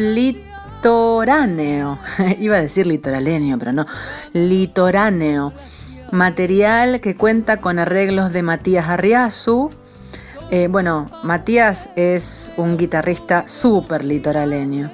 Litoráneo, 0.83 2.01
iba 2.41 2.57
a 2.57 2.61
decir 2.61 2.89
litoraleño, 2.89 3.57
pero 3.57 3.73
no, 3.73 3.87
Litoráneo, 4.33 5.53
material 6.11 7.01
que 7.01 7.15
cuenta 7.15 7.59
con 7.59 7.79
arreglos 7.79 8.33
de 8.33 8.43
Matías 8.43 8.89
Arriazu, 8.89 9.71
eh, 10.51 10.67
bueno, 10.67 11.09
Matías 11.23 11.89
es 11.95 12.51
un 12.57 12.77
guitarrista 12.77 13.45
súper 13.47 14.05
litoraleño. 14.05 14.91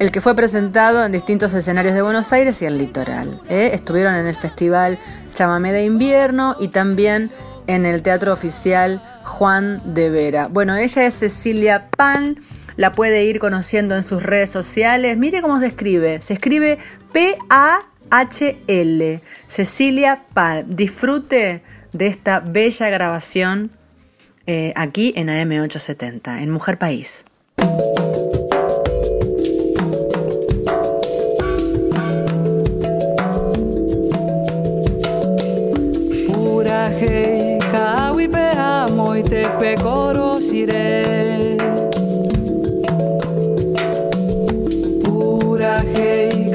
El 0.00 0.10
que 0.10 0.20
fue 0.20 0.34
presentado 0.34 1.04
en 1.06 1.12
distintos 1.12 1.54
escenarios 1.54 1.94
de 1.94 2.02
Buenos 2.02 2.32
Aires 2.32 2.60
y 2.62 2.66
el 2.66 2.76
litoral. 2.76 3.40
¿eh? 3.48 3.70
Estuvieron 3.74 4.16
en 4.16 4.26
el 4.26 4.34
festival 4.34 4.98
Chamamé 5.34 5.70
de 5.70 5.84
Invierno 5.84 6.56
y 6.58 6.66
también 6.66 7.30
en 7.68 7.86
el 7.86 8.02
Teatro 8.02 8.32
Oficial 8.32 9.00
Juan 9.22 9.82
de 9.84 10.10
Vera. 10.10 10.48
Bueno, 10.48 10.74
ella 10.74 11.04
es 11.04 11.14
Cecilia 11.14 11.90
Pan, 11.96 12.34
la 12.78 12.92
puede 12.92 13.24
ir 13.24 13.40
conociendo 13.40 13.94
en 13.96 14.04
sus 14.04 14.22
redes 14.22 14.48
sociales. 14.50 15.18
Mire 15.18 15.42
cómo 15.42 15.58
se 15.58 15.66
escribe. 15.66 16.22
Se 16.22 16.34
escribe 16.34 16.78
P-A-H-L. 17.12 17.80
Cecilia 19.48 20.22
Pan. 20.32 20.64
Disfrute 20.68 21.60
de 21.92 22.06
esta 22.06 22.38
bella 22.38 22.88
grabación 22.88 23.72
eh, 24.46 24.72
aquí 24.76 25.12
en 25.16 25.26
AM870, 25.26 26.40
en 26.40 26.50
Mujer 26.50 26.78
País. 26.78 27.24
Pura 36.32 36.90
hei 36.90 37.58
kawi 37.72 38.28
pe 38.28 38.50
amo 38.56 39.16
i 39.16 39.24
te 39.24 41.17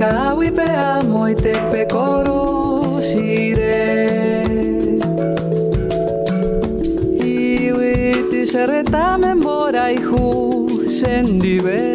hei 0.04 0.12
kawi 0.12 0.52
pe 0.52 0.64
amo 0.64 1.28
i 1.28 1.36
te 1.36 1.54
pe 1.72 1.86
koroshire 1.86 3.76
Iwi 7.24 8.28
ti 8.30 8.46
sereta 8.46 9.18
me 9.18 9.34
mora 9.36 9.90
i 9.92 9.98
hu 10.02 10.68
sendive 10.90 11.94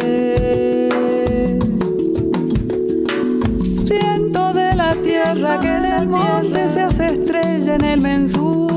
viento 3.89 4.53
de 4.53 4.75
la 4.75 4.95
tierra 5.03 5.59
que 5.59 5.67
en 5.67 5.85
el 5.85 6.07
monte 6.07 6.67
se 6.67 6.81
hace 6.81 7.05
estrella 7.05 7.75
en 7.75 7.83
el 7.83 8.01
mensú, 8.01 8.67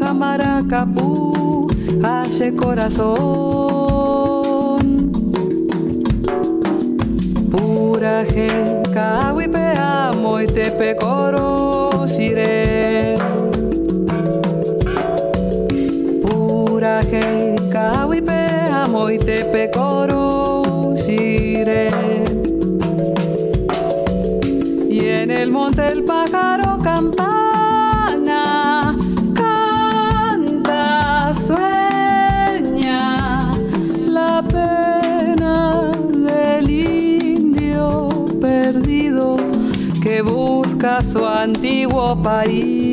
jamaracapú, 0.00 1.68
hace 2.02 2.54
corazón. 2.54 4.33
Amo 9.76 10.40
y 10.40 10.46
te 10.46 10.70
pecoro 10.72 12.06
sire. 12.06 13.16
Puraje, 16.22 17.54
kawipe 17.72 18.46
amo 18.70 19.10
y 19.10 19.18
te 19.18 19.44
pecoro 19.46 20.94
sire. 20.96 21.88
Y 24.90 25.08
en 25.08 25.30
el 25.30 25.50
monte 25.50 25.88
el 25.88 26.04
pájaro 26.04 26.78
campana 26.82 27.43
su 40.84 41.24
antiguo 41.24 42.14
país. 42.22 42.92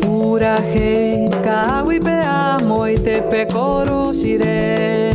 Puraje, 0.00 1.28
kawipe 1.42 2.22
amo 2.24 2.86
y 2.86 2.94
te 2.96 3.20
pecoro 3.22 4.14
sire. 4.14 5.10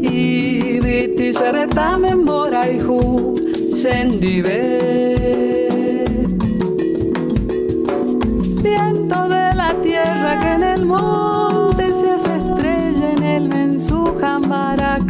Y 0.00 0.80
viti 0.80 1.34
sereta 1.34 1.98
memora 1.98 2.62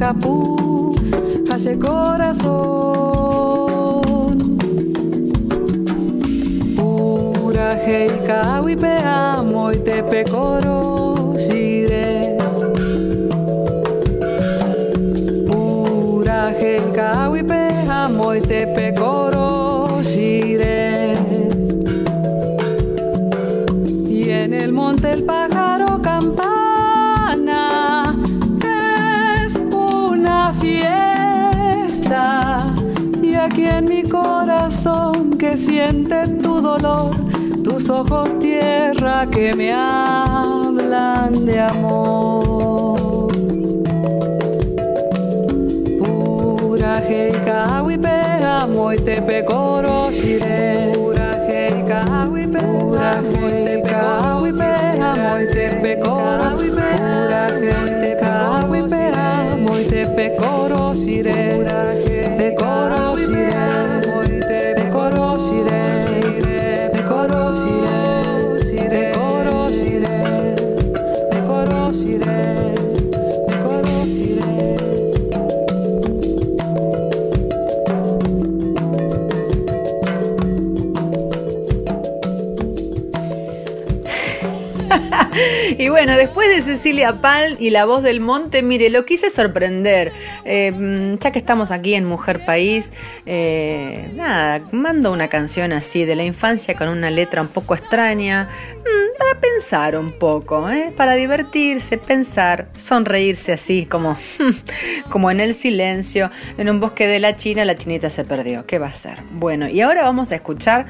jambaracapú, 0.05 0.95
calle 1.49 1.79
corazón. 1.79 2.45
Pura 6.77 7.79
hey 7.85 8.11
kawipe 8.27 8.99
amo 9.03 9.73
y 9.73 9.77
te 9.79 10.03
pecoro 10.03 11.35
sire. 11.39 12.37
Pura 15.47 16.53
hey 16.59 16.83
kawipe 16.95 17.87
amo 17.89 18.35
y 18.35 18.41
te 18.41 18.67
pecoro 18.67 19.54
que 35.55 35.59
siente 35.59 36.27
tu 36.43 36.61
dolor, 36.61 37.15
tus 37.63 37.89
ojos 37.89 38.37
tierra 38.41 39.25
que 39.31 39.53
me 39.55 39.73
hablan 39.73 41.47
de 41.47 41.61
amor. 41.61 43.29
Pura 46.03 47.01
kawipe 47.45 48.09
amo 48.45 48.93
y 48.95 48.99
te 48.99 49.23
pecoro 49.23 50.11
shire. 50.11 50.91
Pura 50.93 51.31
kawipe 51.87 52.59
pura 52.59 53.13
kawipe 53.13 54.44
Y 85.85 85.91
bueno, 85.91 86.17
después 86.17 86.49
de 86.49 86.63
Cecilia 86.63 87.21
Pal 87.21 87.59
y 87.61 87.69
La 87.69 87.85
Voz 87.85 88.03
del 88.03 88.19
Monte, 88.19 88.63
mire, 88.63 88.89
lo 88.89 89.05
quise 89.05 89.29
sorprender. 89.29 90.13
Eh, 90.47 90.73
mm, 90.73 91.19
ya 91.19 91.31
que 91.31 91.39
estamos 91.39 91.71
aquí 91.71 91.93
en 91.93 92.07
Mujer 92.07 92.43
País, 92.47 92.91
eh, 93.27 94.11
nada, 94.15 94.67
mando 94.73 95.13
una 95.13 95.29
canción 95.29 95.75
así 95.75 96.07
de 96.07 96.17
la 96.17 96.25
infancia 96.25 96.75
con 96.75 96.89
una 96.89 97.11
letra 97.11 97.43
un 97.43 97.49
poco 97.49 97.75
extraña, 97.75 98.49
mm, 98.79 99.19
para 99.19 99.39
pensar 99.39 99.99
un 99.99 100.13
poco, 100.13 100.71
¿eh? 100.71 100.91
para 100.97 101.17
divertirse, 101.17 101.99
pensar, 101.99 102.69
sonreírse 102.73 103.53
así, 103.53 103.85
como, 103.85 104.17
como 105.11 105.31
en 105.31 105.41
el 105.41 105.53
silencio, 105.53 106.31
en 106.57 106.71
un 106.71 106.81
bosque 106.81 107.07
de 107.07 107.21
la 107.21 107.37
China, 107.37 107.67
la 107.67 107.77
chinita 107.77 108.09
se 108.09 108.25
perdió. 108.25 108.65
¿Qué 108.65 108.79
va 108.79 108.87
a 108.87 108.95
ser? 108.95 109.19
Bueno, 109.33 109.69
y 109.69 109.83
ahora 109.83 110.03
vamos 110.03 110.33
a 110.33 110.37
escuchar 110.37 110.87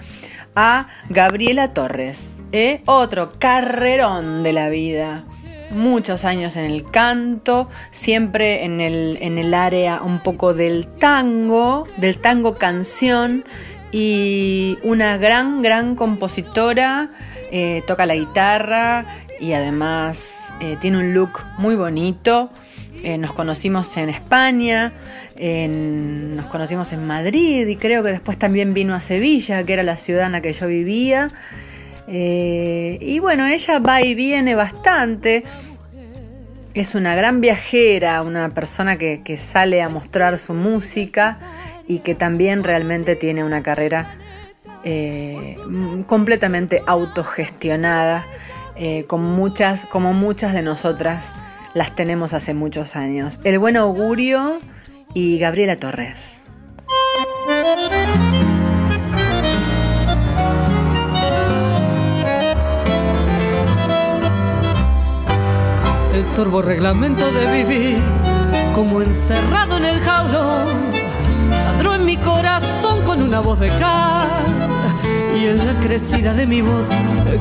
a 0.54 0.88
Gabriela 1.08 1.72
Torres, 1.72 2.40
¿eh? 2.52 2.82
otro 2.86 3.32
carrerón 3.38 4.42
de 4.42 4.52
la 4.52 4.68
vida. 4.68 5.24
Muchos 5.70 6.24
años 6.24 6.56
en 6.56 6.64
el 6.64 6.88
canto, 6.90 7.68
siempre 7.90 8.64
en 8.64 8.80
el, 8.80 9.18
en 9.20 9.38
el 9.38 9.54
área 9.54 10.02
un 10.02 10.20
poco 10.20 10.54
del 10.54 10.86
tango, 10.86 11.88
del 11.96 12.20
tango 12.20 12.56
canción, 12.56 13.44
y 13.90 14.78
una 14.82 15.16
gran, 15.18 15.62
gran 15.62 15.96
compositora, 15.96 17.10
eh, 17.50 17.82
toca 17.86 18.06
la 18.06 18.14
guitarra 18.14 19.06
y 19.40 19.52
además 19.52 20.52
eh, 20.60 20.76
tiene 20.80 20.98
un 20.98 21.14
look 21.14 21.40
muy 21.58 21.74
bonito. 21.74 22.50
Nos 23.18 23.34
conocimos 23.34 23.98
en 23.98 24.08
España, 24.08 24.94
nos 25.36 26.46
conocimos 26.46 26.92
en 26.92 27.06
Madrid 27.06 27.66
y 27.66 27.76
creo 27.76 28.02
que 28.02 28.10
después 28.10 28.38
también 28.38 28.74
vino 28.74 28.94
a 28.94 29.00
Sevilla, 29.00 29.64
que 29.64 29.72
era 29.72 29.82
la 29.82 29.96
ciudad 29.96 30.26
en 30.26 30.32
la 30.32 30.40
que 30.40 30.52
yo 30.52 30.68
vivía. 30.68 31.32
Eh, 32.06 32.98
y 33.00 33.18
bueno, 33.18 33.46
ella 33.46 33.78
va 33.78 34.02
y 34.02 34.14
viene 34.14 34.54
bastante. 34.54 35.44
Es 36.74 36.94
una 36.94 37.14
gran 37.14 37.40
viajera, 37.40 38.22
una 38.22 38.50
persona 38.50 38.96
que, 38.96 39.36
sale 39.36 39.80
a 39.80 39.88
mostrar 39.88 40.38
su 40.38 40.54
música 40.54 41.38
y 41.86 42.00
que 42.00 42.14
también 42.14 42.64
realmente 42.64 43.16
tiene 43.16 43.44
una 43.44 43.62
carrera 43.62 44.16
eh, 44.82 45.56
completamente 46.06 46.82
autogestionada, 46.86 48.26
eh, 48.76 49.04
con 49.06 49.22
muchas, 49.22 49.84
como 49.86 50.12
muchas 50.12 50.52
de 50.52 50.62
nosotras 50.62 51.32
las 51.74 51.94
tenemos 51.94 52.34
hace 52.34 52.54
muchos 52.54 52.96
años. 52.96 53.40
El 53.44 53.58
buen 53.58 53.76
augurio 53.76 54.58
y 55.14 55.38
Gabriela 55.38 55.76
Torres. 55.76 56.40
El 66.12 66.24
turbo 66.34 66.62
reglamento 66.62 67.30
de 67.30 67.64
vivir 67.64 68.02
como 68.74 69.02
encerrado 69.02 69.76
en 69.76 69.84
el 69.84 70.00
jaulón. 70.00 70.68
Ladró 71.50 71.94
en 71.94 72.04
mi 72.04 72.16
corazón 72.16 73.02
con 73.04 73.22
una 73.22 73.40
voz 73.40 73.60
de 73.60 73.68
cal 73.68 74.44
y 75.36 75.46
en 75.46 75.66
la 75.66 75.78
crecida 75.80 76.34
de 76.34 76.46
mi 76.46 76.60
voz 76.60 76.90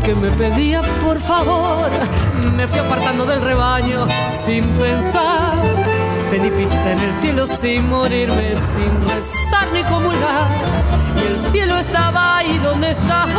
que 0.03 0.13
me 0.13 0.29
pedía 0.31 0.81
por 1.03 1.19
favor. 1.19 1.89
Me 2.55 2.67
fui 2.67 2.79
apartando 2.79 3.25
del 3.25 3.41
rebaño 3.41 4.07
sin 4.31 4.63
pensar. 4.69 5.92
Pedí 6.33 6.49
pista 6.49 6.91
en 6.91 6.97
el 6.97 7.13
cielo 7.21 7.45
sin 7.45 7.87
morirme, 7.91 8.55
sin 8.55 9.07
rezar 9.07 9.67
ni 9.71 9.83
comulgar. 9.83 10.49
Y 11.15 11.27
el 11.27 11.51
cielo 11.51 11.77
estaba 11.77 12.37
ahí 12.37 12.57
donde 12.57 12.89
estás. 12.89 13.29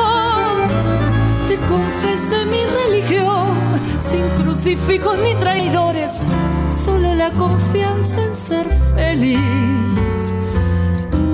Te 1.48 1.56
confesé 1.66 2.44
mi 2.44 2.64
religión, 2.64 3.56
sin 3.98 4.22
crucifijos 4.40 5.18
ni 5.18 5.34
traidores, 5.34 6.22
solo 6.68 7.16
la 7.16 7.32
confianza 7.32 8.22
en 8.22 8.36
ser 8.36 8.66
feliz. 8.94 10.32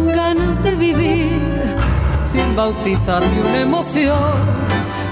Ganas 0.07 0.63
de 0.63 0.71
vivir 0.77 1.77
sin 2.23 2.57
bautizar 2.57 3.21
ni 3.21 3.39
una 3.39 3.61
emoción, 3.61 4.17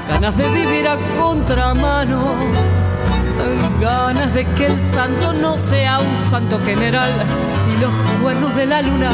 ganas 0.08 0.34
de 0.34 0.48
vivir 0.48 0.88
a 0.88 0.96
contramano, 1.20 2.36
ganas 3.80 4.34
de 4.34 4.44
que 4.44 4.66
el 4.66 4.80
santo 4.92 5.32
no 5.32 5.56
sea 5.58 5.98
un 6.00 6.16
santo 6.30 6.58
general 6.64 7.10
y 7.72 7.80
los 7.80 7.92
cuernos 8.22 8.54
de 8.56 8.66
la 8.66 8.82
luna 8.82 9.10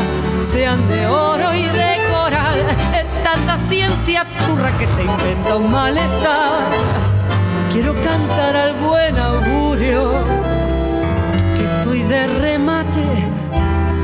sean 0.52 0.86
de 0.88 1.06
oro 1.06 1.54
y 1.54 1.64
de 1.64 1.96
coral. 2.12 2.58
Es 2.94 3.22
tanta 3.22 3.58
ciencia 3.68 4.26
turra 4.46 4.70
que 4.78 4.86
te 4.86 5.04
inventa 5.04 5.56
un 5.56 5.70
malestar. 5.70 6.70
Quiero 7.72 7.94
cantar 8.02 8.56
al 8.56 8.74
buen 8.74 9.18
augurio 9.18 10.12
que 11.56 11.64
estoy 11.64 12.02
de 12.02 12.26
remate, 12.26 13.04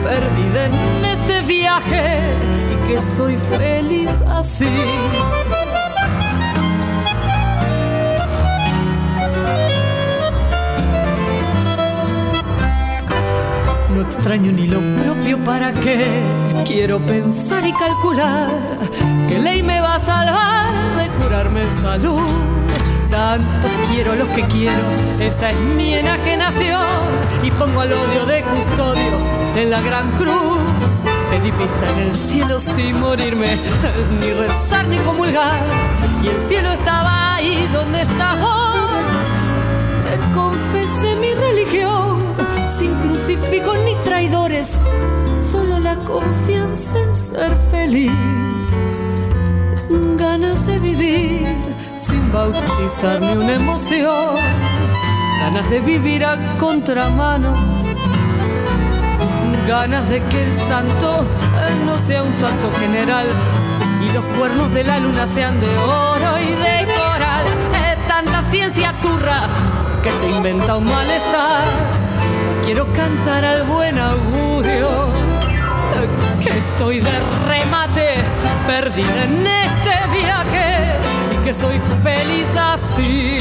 perdida 0.03 0.67
en 0.67 1.05
este 1.05 1.43
viaje 1.43 2.35
y 2.73 2.89
que 2.89 3.01
soy 3.01 3.37
feliz 3.37 4.23
así. 4.29 4.67
No 14.01 14.07
extraño 14.07 14.51
ni 14.53 14.67
lo 14.67 14.81
propio 15.03 15.37
para 15.45 15.73
qué. 15.73 16.07
Quiero 16.65 17.05
pensar 17.05 17.67
y 17.67 17.73
calcular 17.75 18.49
qué 19.29 19.39
ley 19.39 19.63
me 19.63 19.79
va 19.79 19.97
a 19.97 20.01
salvar 20.01 20.73
de 20.97 21.09
curarme 21.19 21.65
en 21.65 21.71
salud. 21.71 22.19
Tanto 23.11 23.69
quiero 23.91 24.15
los 24.15 24.27
que 24.31 24.41
quiero, 24.45 24.83
esa 25.21 25.51
es 25.51 25.57
mi 25.77 25.93
enajenación. 25.93 26.81
Y 27.43 27.51
pongo 27.51 27.83
al 27.83 27.93
odio 27.93 28.25
de 28.25 28.43
custodio 28.43 29.13
en 29.55 29.69
la 29.71 29.83
gran 29.83 30.11
cruz. 30.13 31.05
Pedí 31.31 31.53
pista 31.53 31.91
en 31.91 32.09
el 32.09 32.17
cielo 32.17 32.59
sin 32.59 32.99
morirme, 33.01 33.55
ni 34.19 34.33
rezar 34.33 34.89
ni 34.89 34.97
comulgar. 34.97 35.61
Y 36.23 36.29
el 36.29 36.49
cielo 36.49 36.71
estaba 36.71 37.35
ahí 37.35 37.69
donde 37.71 38.01
estás. 38.01 38.39
Te 40.05 40.19
confesé 40.35 41.17
mi 41.17 41.35
religión, 41.35 42.35
sin 42.71 42.95
crucifijo 43.01 43.75
ni 43.85 43.95
traidores, 44.05 44.79
solo 45.39 45.81
la 45.81 45.97
confianza 45.97 46.99
en 46.99 47.15
ser 47.15 47.57
feliz. 47.71 48.13
Ganas 50.17 50.67
de 50.67 50.79
vivir 50.79 51.47
sin 51.97 52.33
bautizar 52.33 53.21
ni 53.21 53.33
una 53.33 53.55
emoción, 53.55 54.37
ganas 55.41 55.69
de 55.69 55.81
vivir 55.81 56.25
a 56.25 56.57
contramano, 56.59 57.55
ganas 59.67 60.09
de 60.09 60.23
que 60.23 60.45
el 60.45 60.59
santo 60.61 61.25
eh, 61.25 61.85
no 61.85 61.99
sea 61.99 62.23
un 62.23 62.33
santo 62.33 62.71
general 62.79 63.27
y 64.01 64.13
los 64.13 64.25
cuernos 64.39 64.73
de 64.73 64.85
la 64.85 65.01
luna 65.01 65.27
sean 65.35 65.61
de 65.61 65.77
oro 65.79 66.39
y 66.39 66.53
de 66.53 66.87
coral. 66.95 67.47
Es 67.91 68.07
tanta 68.07 68.45
ciencia 68.51 68.95
turra 69.03 69.49
que 70.03 70.11
te 70.11 70.31
inventa 70.31 70.77
un 70.77 70.85
malestar. 70.85 71.90
Quiero 72.73 72.87
cantar 72.93 73.45
al 73.45 73.65
buen 73.65 73.99
augurio 73.99 75.09
que 76.41 76.51
estoy 76.51 77.01
de 77.01 77.11
remate, 77.49 78.15
perdida 78.65 79.25
en 79.25 79.45
este 79.45 79.91
viaje 80.13 80.95
y 81.33 81.45
que 81.45 81.53
soy 81.53 81.81
feliz 82.01 82.47
así. 82.57 83.39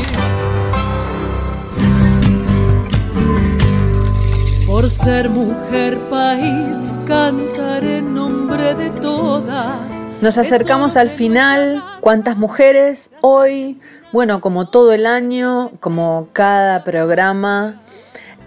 Por 4.65 4.89
ser 4.89 5.29
mujer 5.29 5.99
país, 6.09 6.77
cantaré 7.05 7.97
en 7.97 8.15
nombre 8.15 8.73
de 8.73 8.89
todas. 8.89 10.07
Nos 10.21 10.39
acercamos 10.39 10.97
al 10.97 11.09
final. 11.09 11.83
¿Cuántas 12.01 12.35
mujeres 12.35 13.11
hoy? 13.21 13.79
Bueno, 14.11 14.41
como 14.41 14.69
todo 14.69 14.91
el 14.91 15.05
año, 15.05 15.69
como 15.81 16.29
cada 16.33 16.83
programa, 16.83 17.79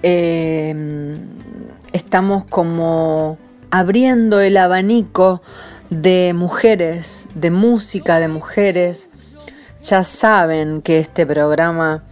eh, 0.03 1.15
estamos 1.93 2.45
como 2.45 3.39
abriendo 3.71 4.41
el 4.41 4.57
abanico 4.57 5.43
de 5.91 6.33
mujeres, 6.35 7.27
de 7.35 7.51
música 7.51 8.19
de 8.19 8.29
mujeres. 8.29 9.09
Ya 9.83 10.05
saben 10.05 10.83
que 10.83 10.99
este 10.99 11.27
programa 11.27 12.05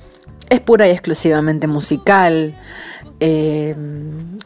es 0.48 0.60
pura 0.60 0.88
y 0.88 0.90
exclusivamente 0.90 1.66
musical, 1.66 2.56
eh, 3.20 3.76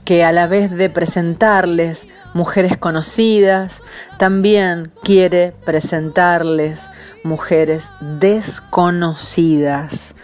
que 0.04 0.24
a 0.24 0.32
la 0.32 0.46
vez 0.46 0.70
de 0.70 0.90
presentarles 0.90 2.08
mujeres 2.34 2.76
conocidas, 2.76 3.82
también 4.18 4.92
quiere 5.02 5.54
presentarles 5.64 6.90
mujeres 7.22 7.90
desconocidas 8.00 10.14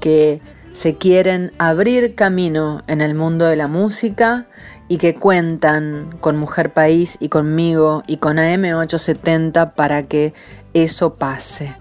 que 0.00 0.40
se 0.78 0.94
quieren 0.94 1.50
abrir 1.58 2.14
camino 2.14 2.84
en 2.86 3.00
el 3.00 3.16
mundo 3.16 3.46
de 3.46 3.56
la 3.56 3.66
música 3.66 4.46
y 4.86 4.98
que 4.98 5.12
cuentan 5.12 6.10
con 6.20 6.36
Mujer 6.36 6.72
País 6.72 7.16
y 7.18 7.30
conmigo 7.30 8.04
y 8.06 8.18
con 8.18 8.36
AM870 8.36 9.74
para 9.74 10.04
que 10.04 10.34
eso 10.74 11.16
pase. 11.16 11.74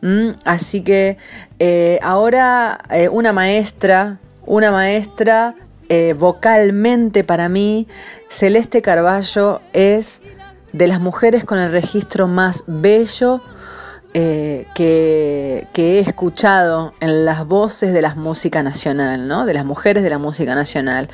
¿Mm? 0.00 0.30
Así 0.46 0.80
que 0.80 1.18
eh, 1.58 1.98
ahora 2.02 2.78
eh, 2.88 3.10
una 3.10 3.34
maestra, 3.34 4.16
una 4.46 4.70
maestra 4.70 5.54
eh, 5.90 6.14
vocalmente 6.18 7.24
para 7.24 7.50
mí, 7.50 7.86
Celeste 8.30 8.80
Carballo 8.80 9.60
es 9.74 10.22
de 10.72 10.86
las 10.86 11.00
mujeres 11.00 11.44
con 11.44 11.58
el 11.58 11.70
registro 11.70 12.28
más 12.28 12.64
bello 12.66 13.42
eh, 14.14 14.66
que, 14.74 15.66
he 15.74 15.98
escuchado 16.00 16.92
en 17.00 17.24
las 17.24 17.46
voces 17.46 17.92
de 17.92 18.02
la 18.02 18.14
música 18.14 18.62
nacional, 18.62 19.28
¿no? 19.28 19.44
de 19.44 19.54
las 19.54 19.64
mujeres 19.64 20.02
de 20.02 20.10
la 20.10 20.18
música 20.18 20.54
nacional. 20.54 21.08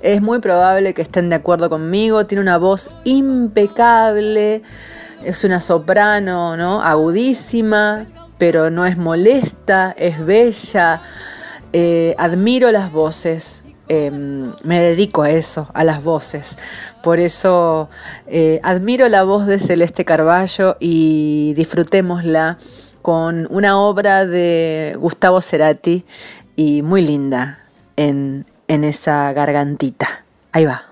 Es 0.00 0.22
muy 0.22 0.38
probable 0.38 0.94
que 0.94 1.02
estén 1.02 1.28
de 1.28 1.36
acuerdo 1.36 1.68
conmigo, 1.68 2.24
tiene 2.26 2.40
una 2.40 2.56
voz 2.56 2.90
impecable, 3.04 4.62
es 5.22 5.44
una 5.44 5.60
soprano, 5.60 6.56
¿no? 6.56 6.82
Agudísima, 6.82 8.06
pero 8.38 8.70
no 8.70 8.86
es 8.86 8.96
molesta, 8.96 9.94
es 9.98 10.24
bella. 10.24 11.02
Eh, 11.74 12.14
admiro 12.18 12.72
las 12.72 12.90
voces, 12.90 13.62
eh, 13.88 14.10
me 14.10 14.80
dedico 14.80 15.22
a 15.22 15.30
eso, 15.30 15.68
a 15.74 15.84
las 15.84 16.02
voces. 16.02 16.56
Por 17.02 17.18
eso 17.18 17.88
eh, 18.26 18.60
admiro 18.62 19.08
la 19.08 19.22
voz 19.22 19.46
de 19.46 19.58
Celeste 19.58 20.04
Carballo 20.04 20.76
y 20.80 21.54
disfrutémosla 21.54 22.58
con 23.02 23.46
una 23.50 23.78
obra 23.78 24.26
de 24.26 24.96
Gustavo 24.98 25.40
Cerati 25.40 26.04
y 26.56 26.82
muy 26.82 27.02
linda 27.02 27.60
en, 27.96 28.44
en 28.68 28.84
esa 28.84 29.32
gargantita. 29.32 30.24
Ahí 30.52 30.66
va. 30.66 30.84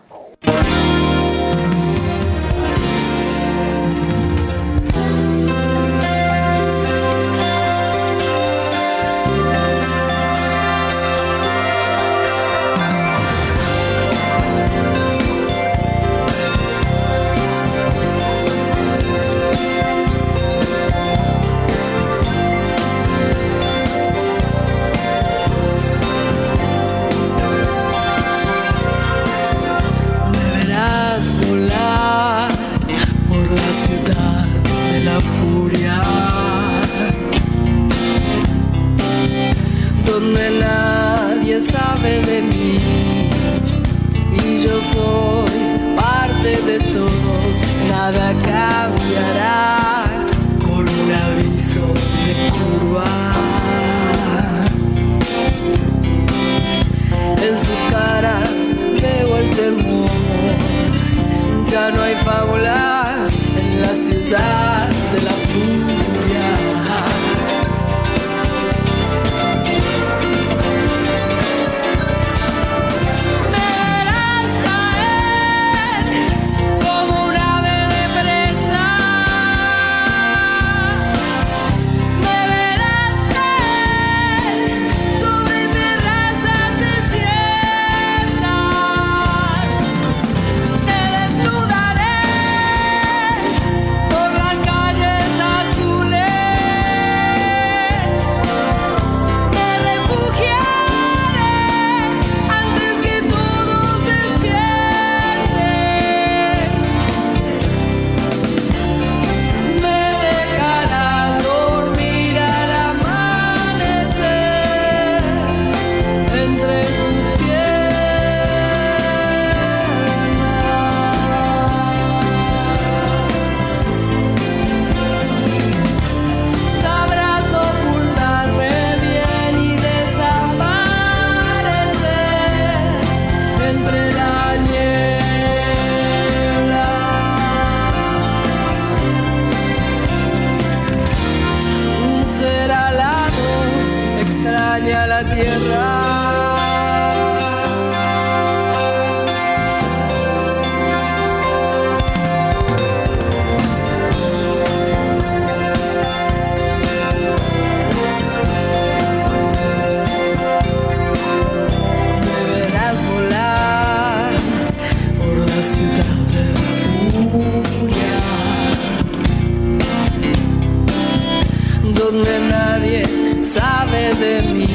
donde 171.99 172.38
nadie 172.38 173.03
sabe 173.44 174.14
de 174.14 174.42
mí. 174.42 174.66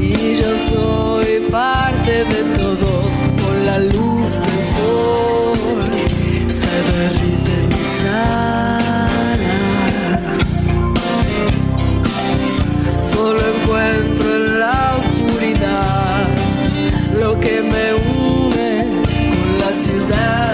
Y 0.00 0.36
yo 0.40 0.56
soy 0.56 1.46
parte 1.50 2.24
de 2.24 2.42
todos 2.56 3.22
con 3.40 3.66
la 3.66 3.78
luz 3.78 4.32
del 4.46 4.64
sol. 4.76 5.90
Se 6.48 6.74
derriten 6.92 7.68
mis 7.68 8.02
alas. 8.10 8.94
Solo 13.00 13.40
encuentro 13.54 14.34
en 14.36 14.58
la 14.58 14.96
oscuridad 14.98 16.28
lo 17.20 17.38
que 17.40 17.62
me 17.62 17.94
une 17.94 18.68
con 19.30 19.58
la 19.58 19.72
ciudad. 19.72 20.53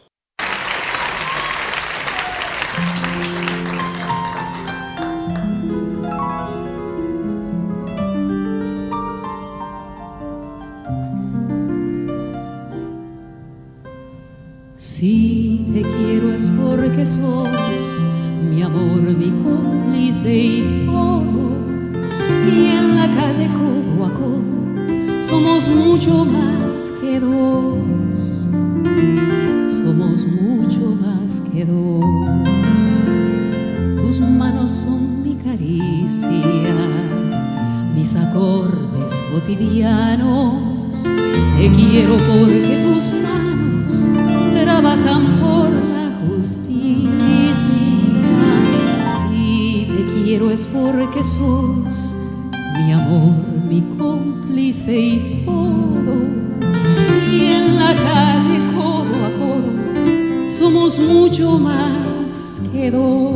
Mucho 61.41 61.57
más 61.57 62.61
que 62.71 62.91
dos. 62.91 63.31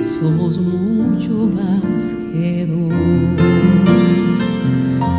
Somos 0.00 0.58
mucho 0.58 1.48
más 1.54 2.16
que 2.32 2.66
dos. 2.66 2.92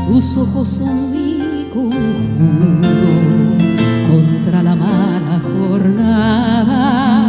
Tus 0.07 0.37
ojos 0.37 0.67
son 0.67 1.11
mi 1.11 1.65
conjuro 1.73 3.13
contra 4.11 4.61
la 4.61 4.75
mala 4.75 5.39
jornada. 5.39 7.27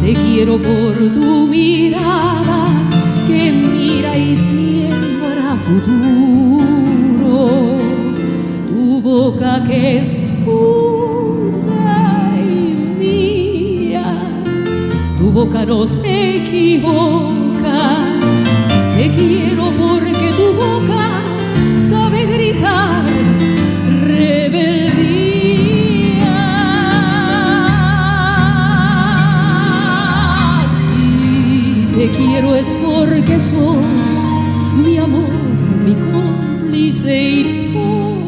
Te 0.00 0.14
quiero 0.14 0.56
por 0.58 0.94
tu 1.12 1.48
mirada 1.48 2.88
que 3.26 3.50
mira 3.50 4.16
y 4.16 4.36
siembra 4.36 5.56
futuro. 5.66 7.48
Tu 8.68 9.00
boca 9.00 9.64
que 9.64 9.98
es 9.98 10.25
boca 15.36 15.66
no 15.66 15.86
se 15.86 16.36
equivoca. 16.38 17.78
Te 18.96 19.10
quiero 19.10 19.64
porque 19.78 20.32
tu 20.38 20.54
boca 20.54 21.04
sabe 21.78 22.24
gritar 22.24 23.04
rebeldía. 24.02 25.44
Si 30.66 31.86
te 31.96 32.08
quiero 32.16 32.54
es 32.54 32.68
porque 32.82 33.38
sos 33.38 34.16
mi 34.82 34.96
amor, 34.96 35.36
mi 35.84 35.94
cómplice 36.06 37.14
y 37.30 37.42
todo. 37.74 38.24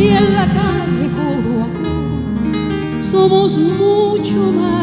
Y 0.00 0.08
en 0.08 0.32
la 0.32 0.46
calle 0.46 1.04
codo 1.18 1.52
a 1.66 1.68
codo 1.78 3.02
somos 3.02 3.58
mucho 3.58 4.40
más 4.58 4.81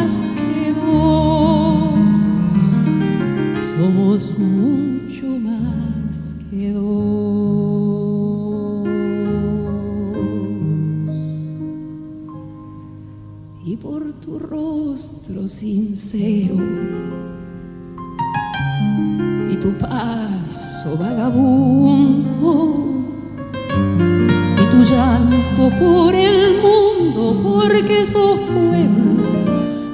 pueblo 28.46 29.22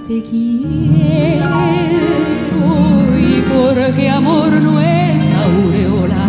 te 0.09 0.23
quiero. 0.23 1.47
Y 3.19 3.43
porque 3.53 4.09
amor 4.09 4.53
no 4.61 4.81
es 4.81 5.33
aureola 5.33 6.29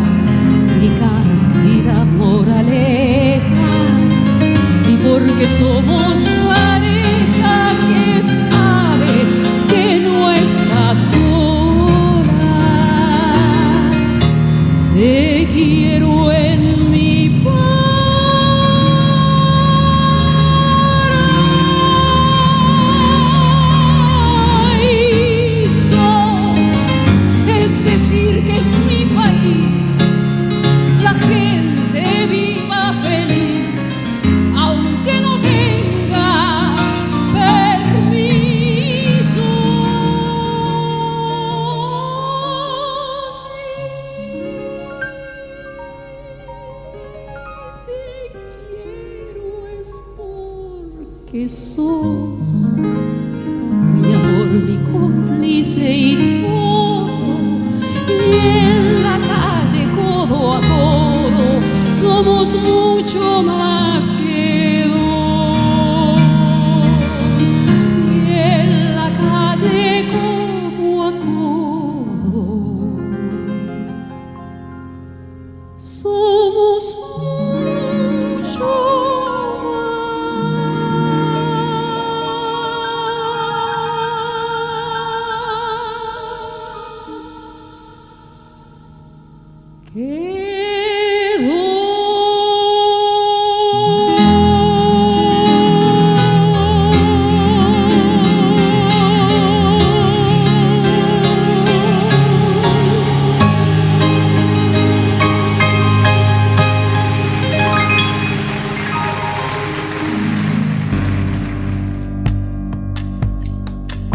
ni 0.80 0.90
cándida 1.02 2.06
moraleja. 2.06 3.68
Y 4.90 4.96
porque 4.98 5.48
somos 5.48 6.07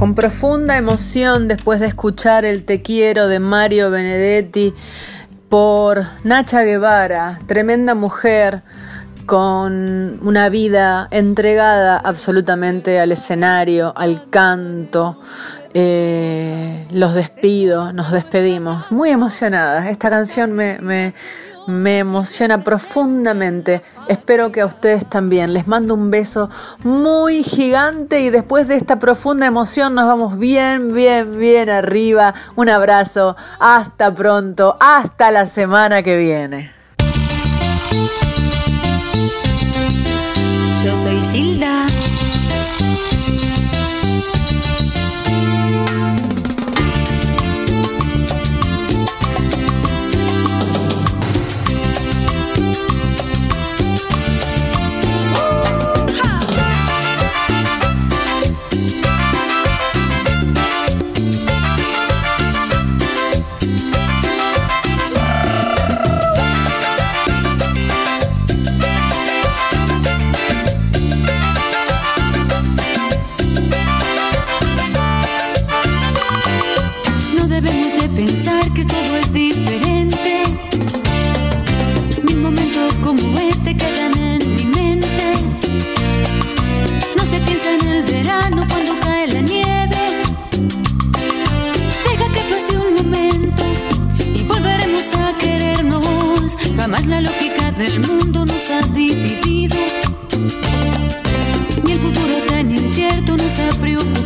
Con 0.02 0.16
profunda 0.16 0.76
emoción 0.76 1.46
después 1.46 1.78
de 1.78 1.86
escuchar 1.86 2.44
el 2.44 2.66
Te 2.66 2.82
quiero 2.82 3.28
de 3.28 3.38
Mario 3.38 3.88
Benedetti 3.88 4.74
por 5.48 6.02
Nacha 6.24 6.62
Guevara, 6.62 7.38
tremenda 7.46 7.94
mujer 7.94 8.62
con 9.26 10.18
una 10.26 10.48
vida 10.48 11.06
entregada 11.12 11.98
absolutamente 11.98 12.98
al 12.98 13.12
escenario, 13.12 13.92
al 13.96 14.28
canto. 14.28 15.20
Eh, 15.72 16.84
los 16.90 17.14
despido, 17.14 17.92
nos 17.92 18.10
despedimos, 18.10 18.90
muy 18.90 19.10
emocionada. 19.10 19.88
Esta 19.88 20.10
canción 20.10 20.50
me, 20.50 20.80
me, 20.80 21.14
me 21.66 21.98
emociona 21.98 22.64
profundamente. 22.64 23.82
Espero 24.08 24.52
que 24.52 24.60
a 24.60 24.66
ustedes 24.66 25.08
también. 25.08 25.52
Les 25.52 25.66
mando 25.66 25.94
un 25.94 26.10
beso 26.10 26.50
muy 26.84 27.42
gigante 27.42 28.20
y 28.20 28.30
después 28.30 28.68
de 28.68 28.76
esta 28.76 28.98
profunda 28.98 29.46
emoción 29.46 29.94
nos 29.94 30.06
vamos 30.06 30.38
bien, 30.38 30.94
bien, 30.94 31.38
bien 31.38 31.68
arriba. 31.68 32.34
Un 32.56 32.68
abrazo. 32.68 33.36
Hasta 33.58 34.12
pronto. 34.12 34.76
Hasta 34.80 35.30
la 35.30 35.46
semana 35.46 36.02
que 36.02 36.16
viene. 36.16 36.72
Yo 40.84 40.96
soy 40.96 41.20
Gilda. 41.20 41.91
Jamás 96.92 97.08
la 97.08 97.22
lógica 97.22 97.72
del 97.72 98.00
mundo 98.00 98.44
nos 98.44 98.68
ha 98.68 98.82
dividido. 98.88 99.78
Ni 101.84 101.92
el 101.92 101.98
futuro 101.98 102.34
tan 102.46 102.70
incierto 102.70 103.34
nos 103.34 103.58
ha 103.60 103.70
preocupado. 103.80 104.21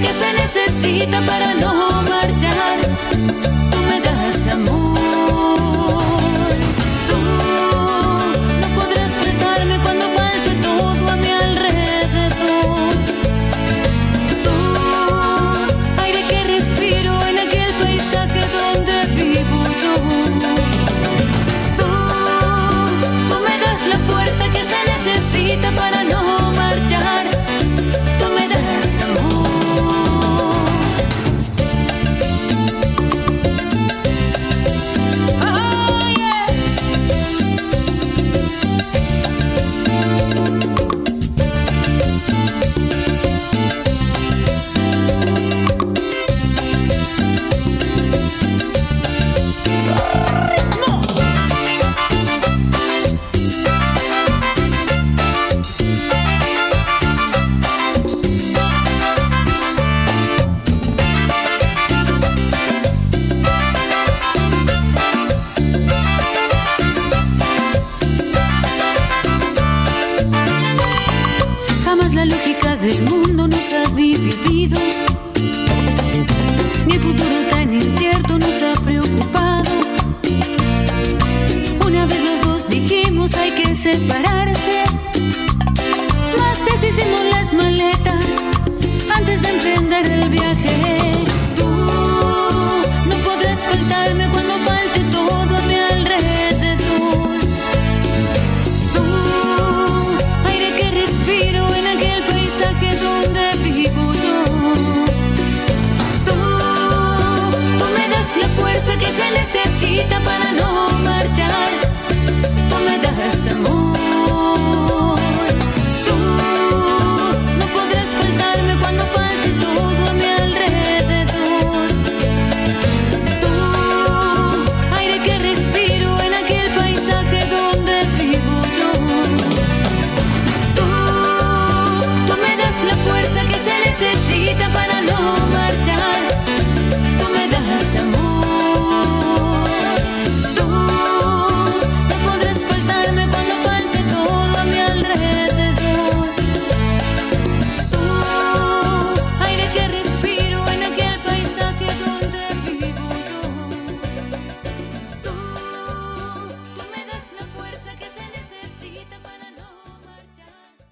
Que 0.00 0.12
se 0.12 0.32
necesita 0.34 1.20
para 1.26 1.54
no 1.54 2.02
marchar. 2.02 2.77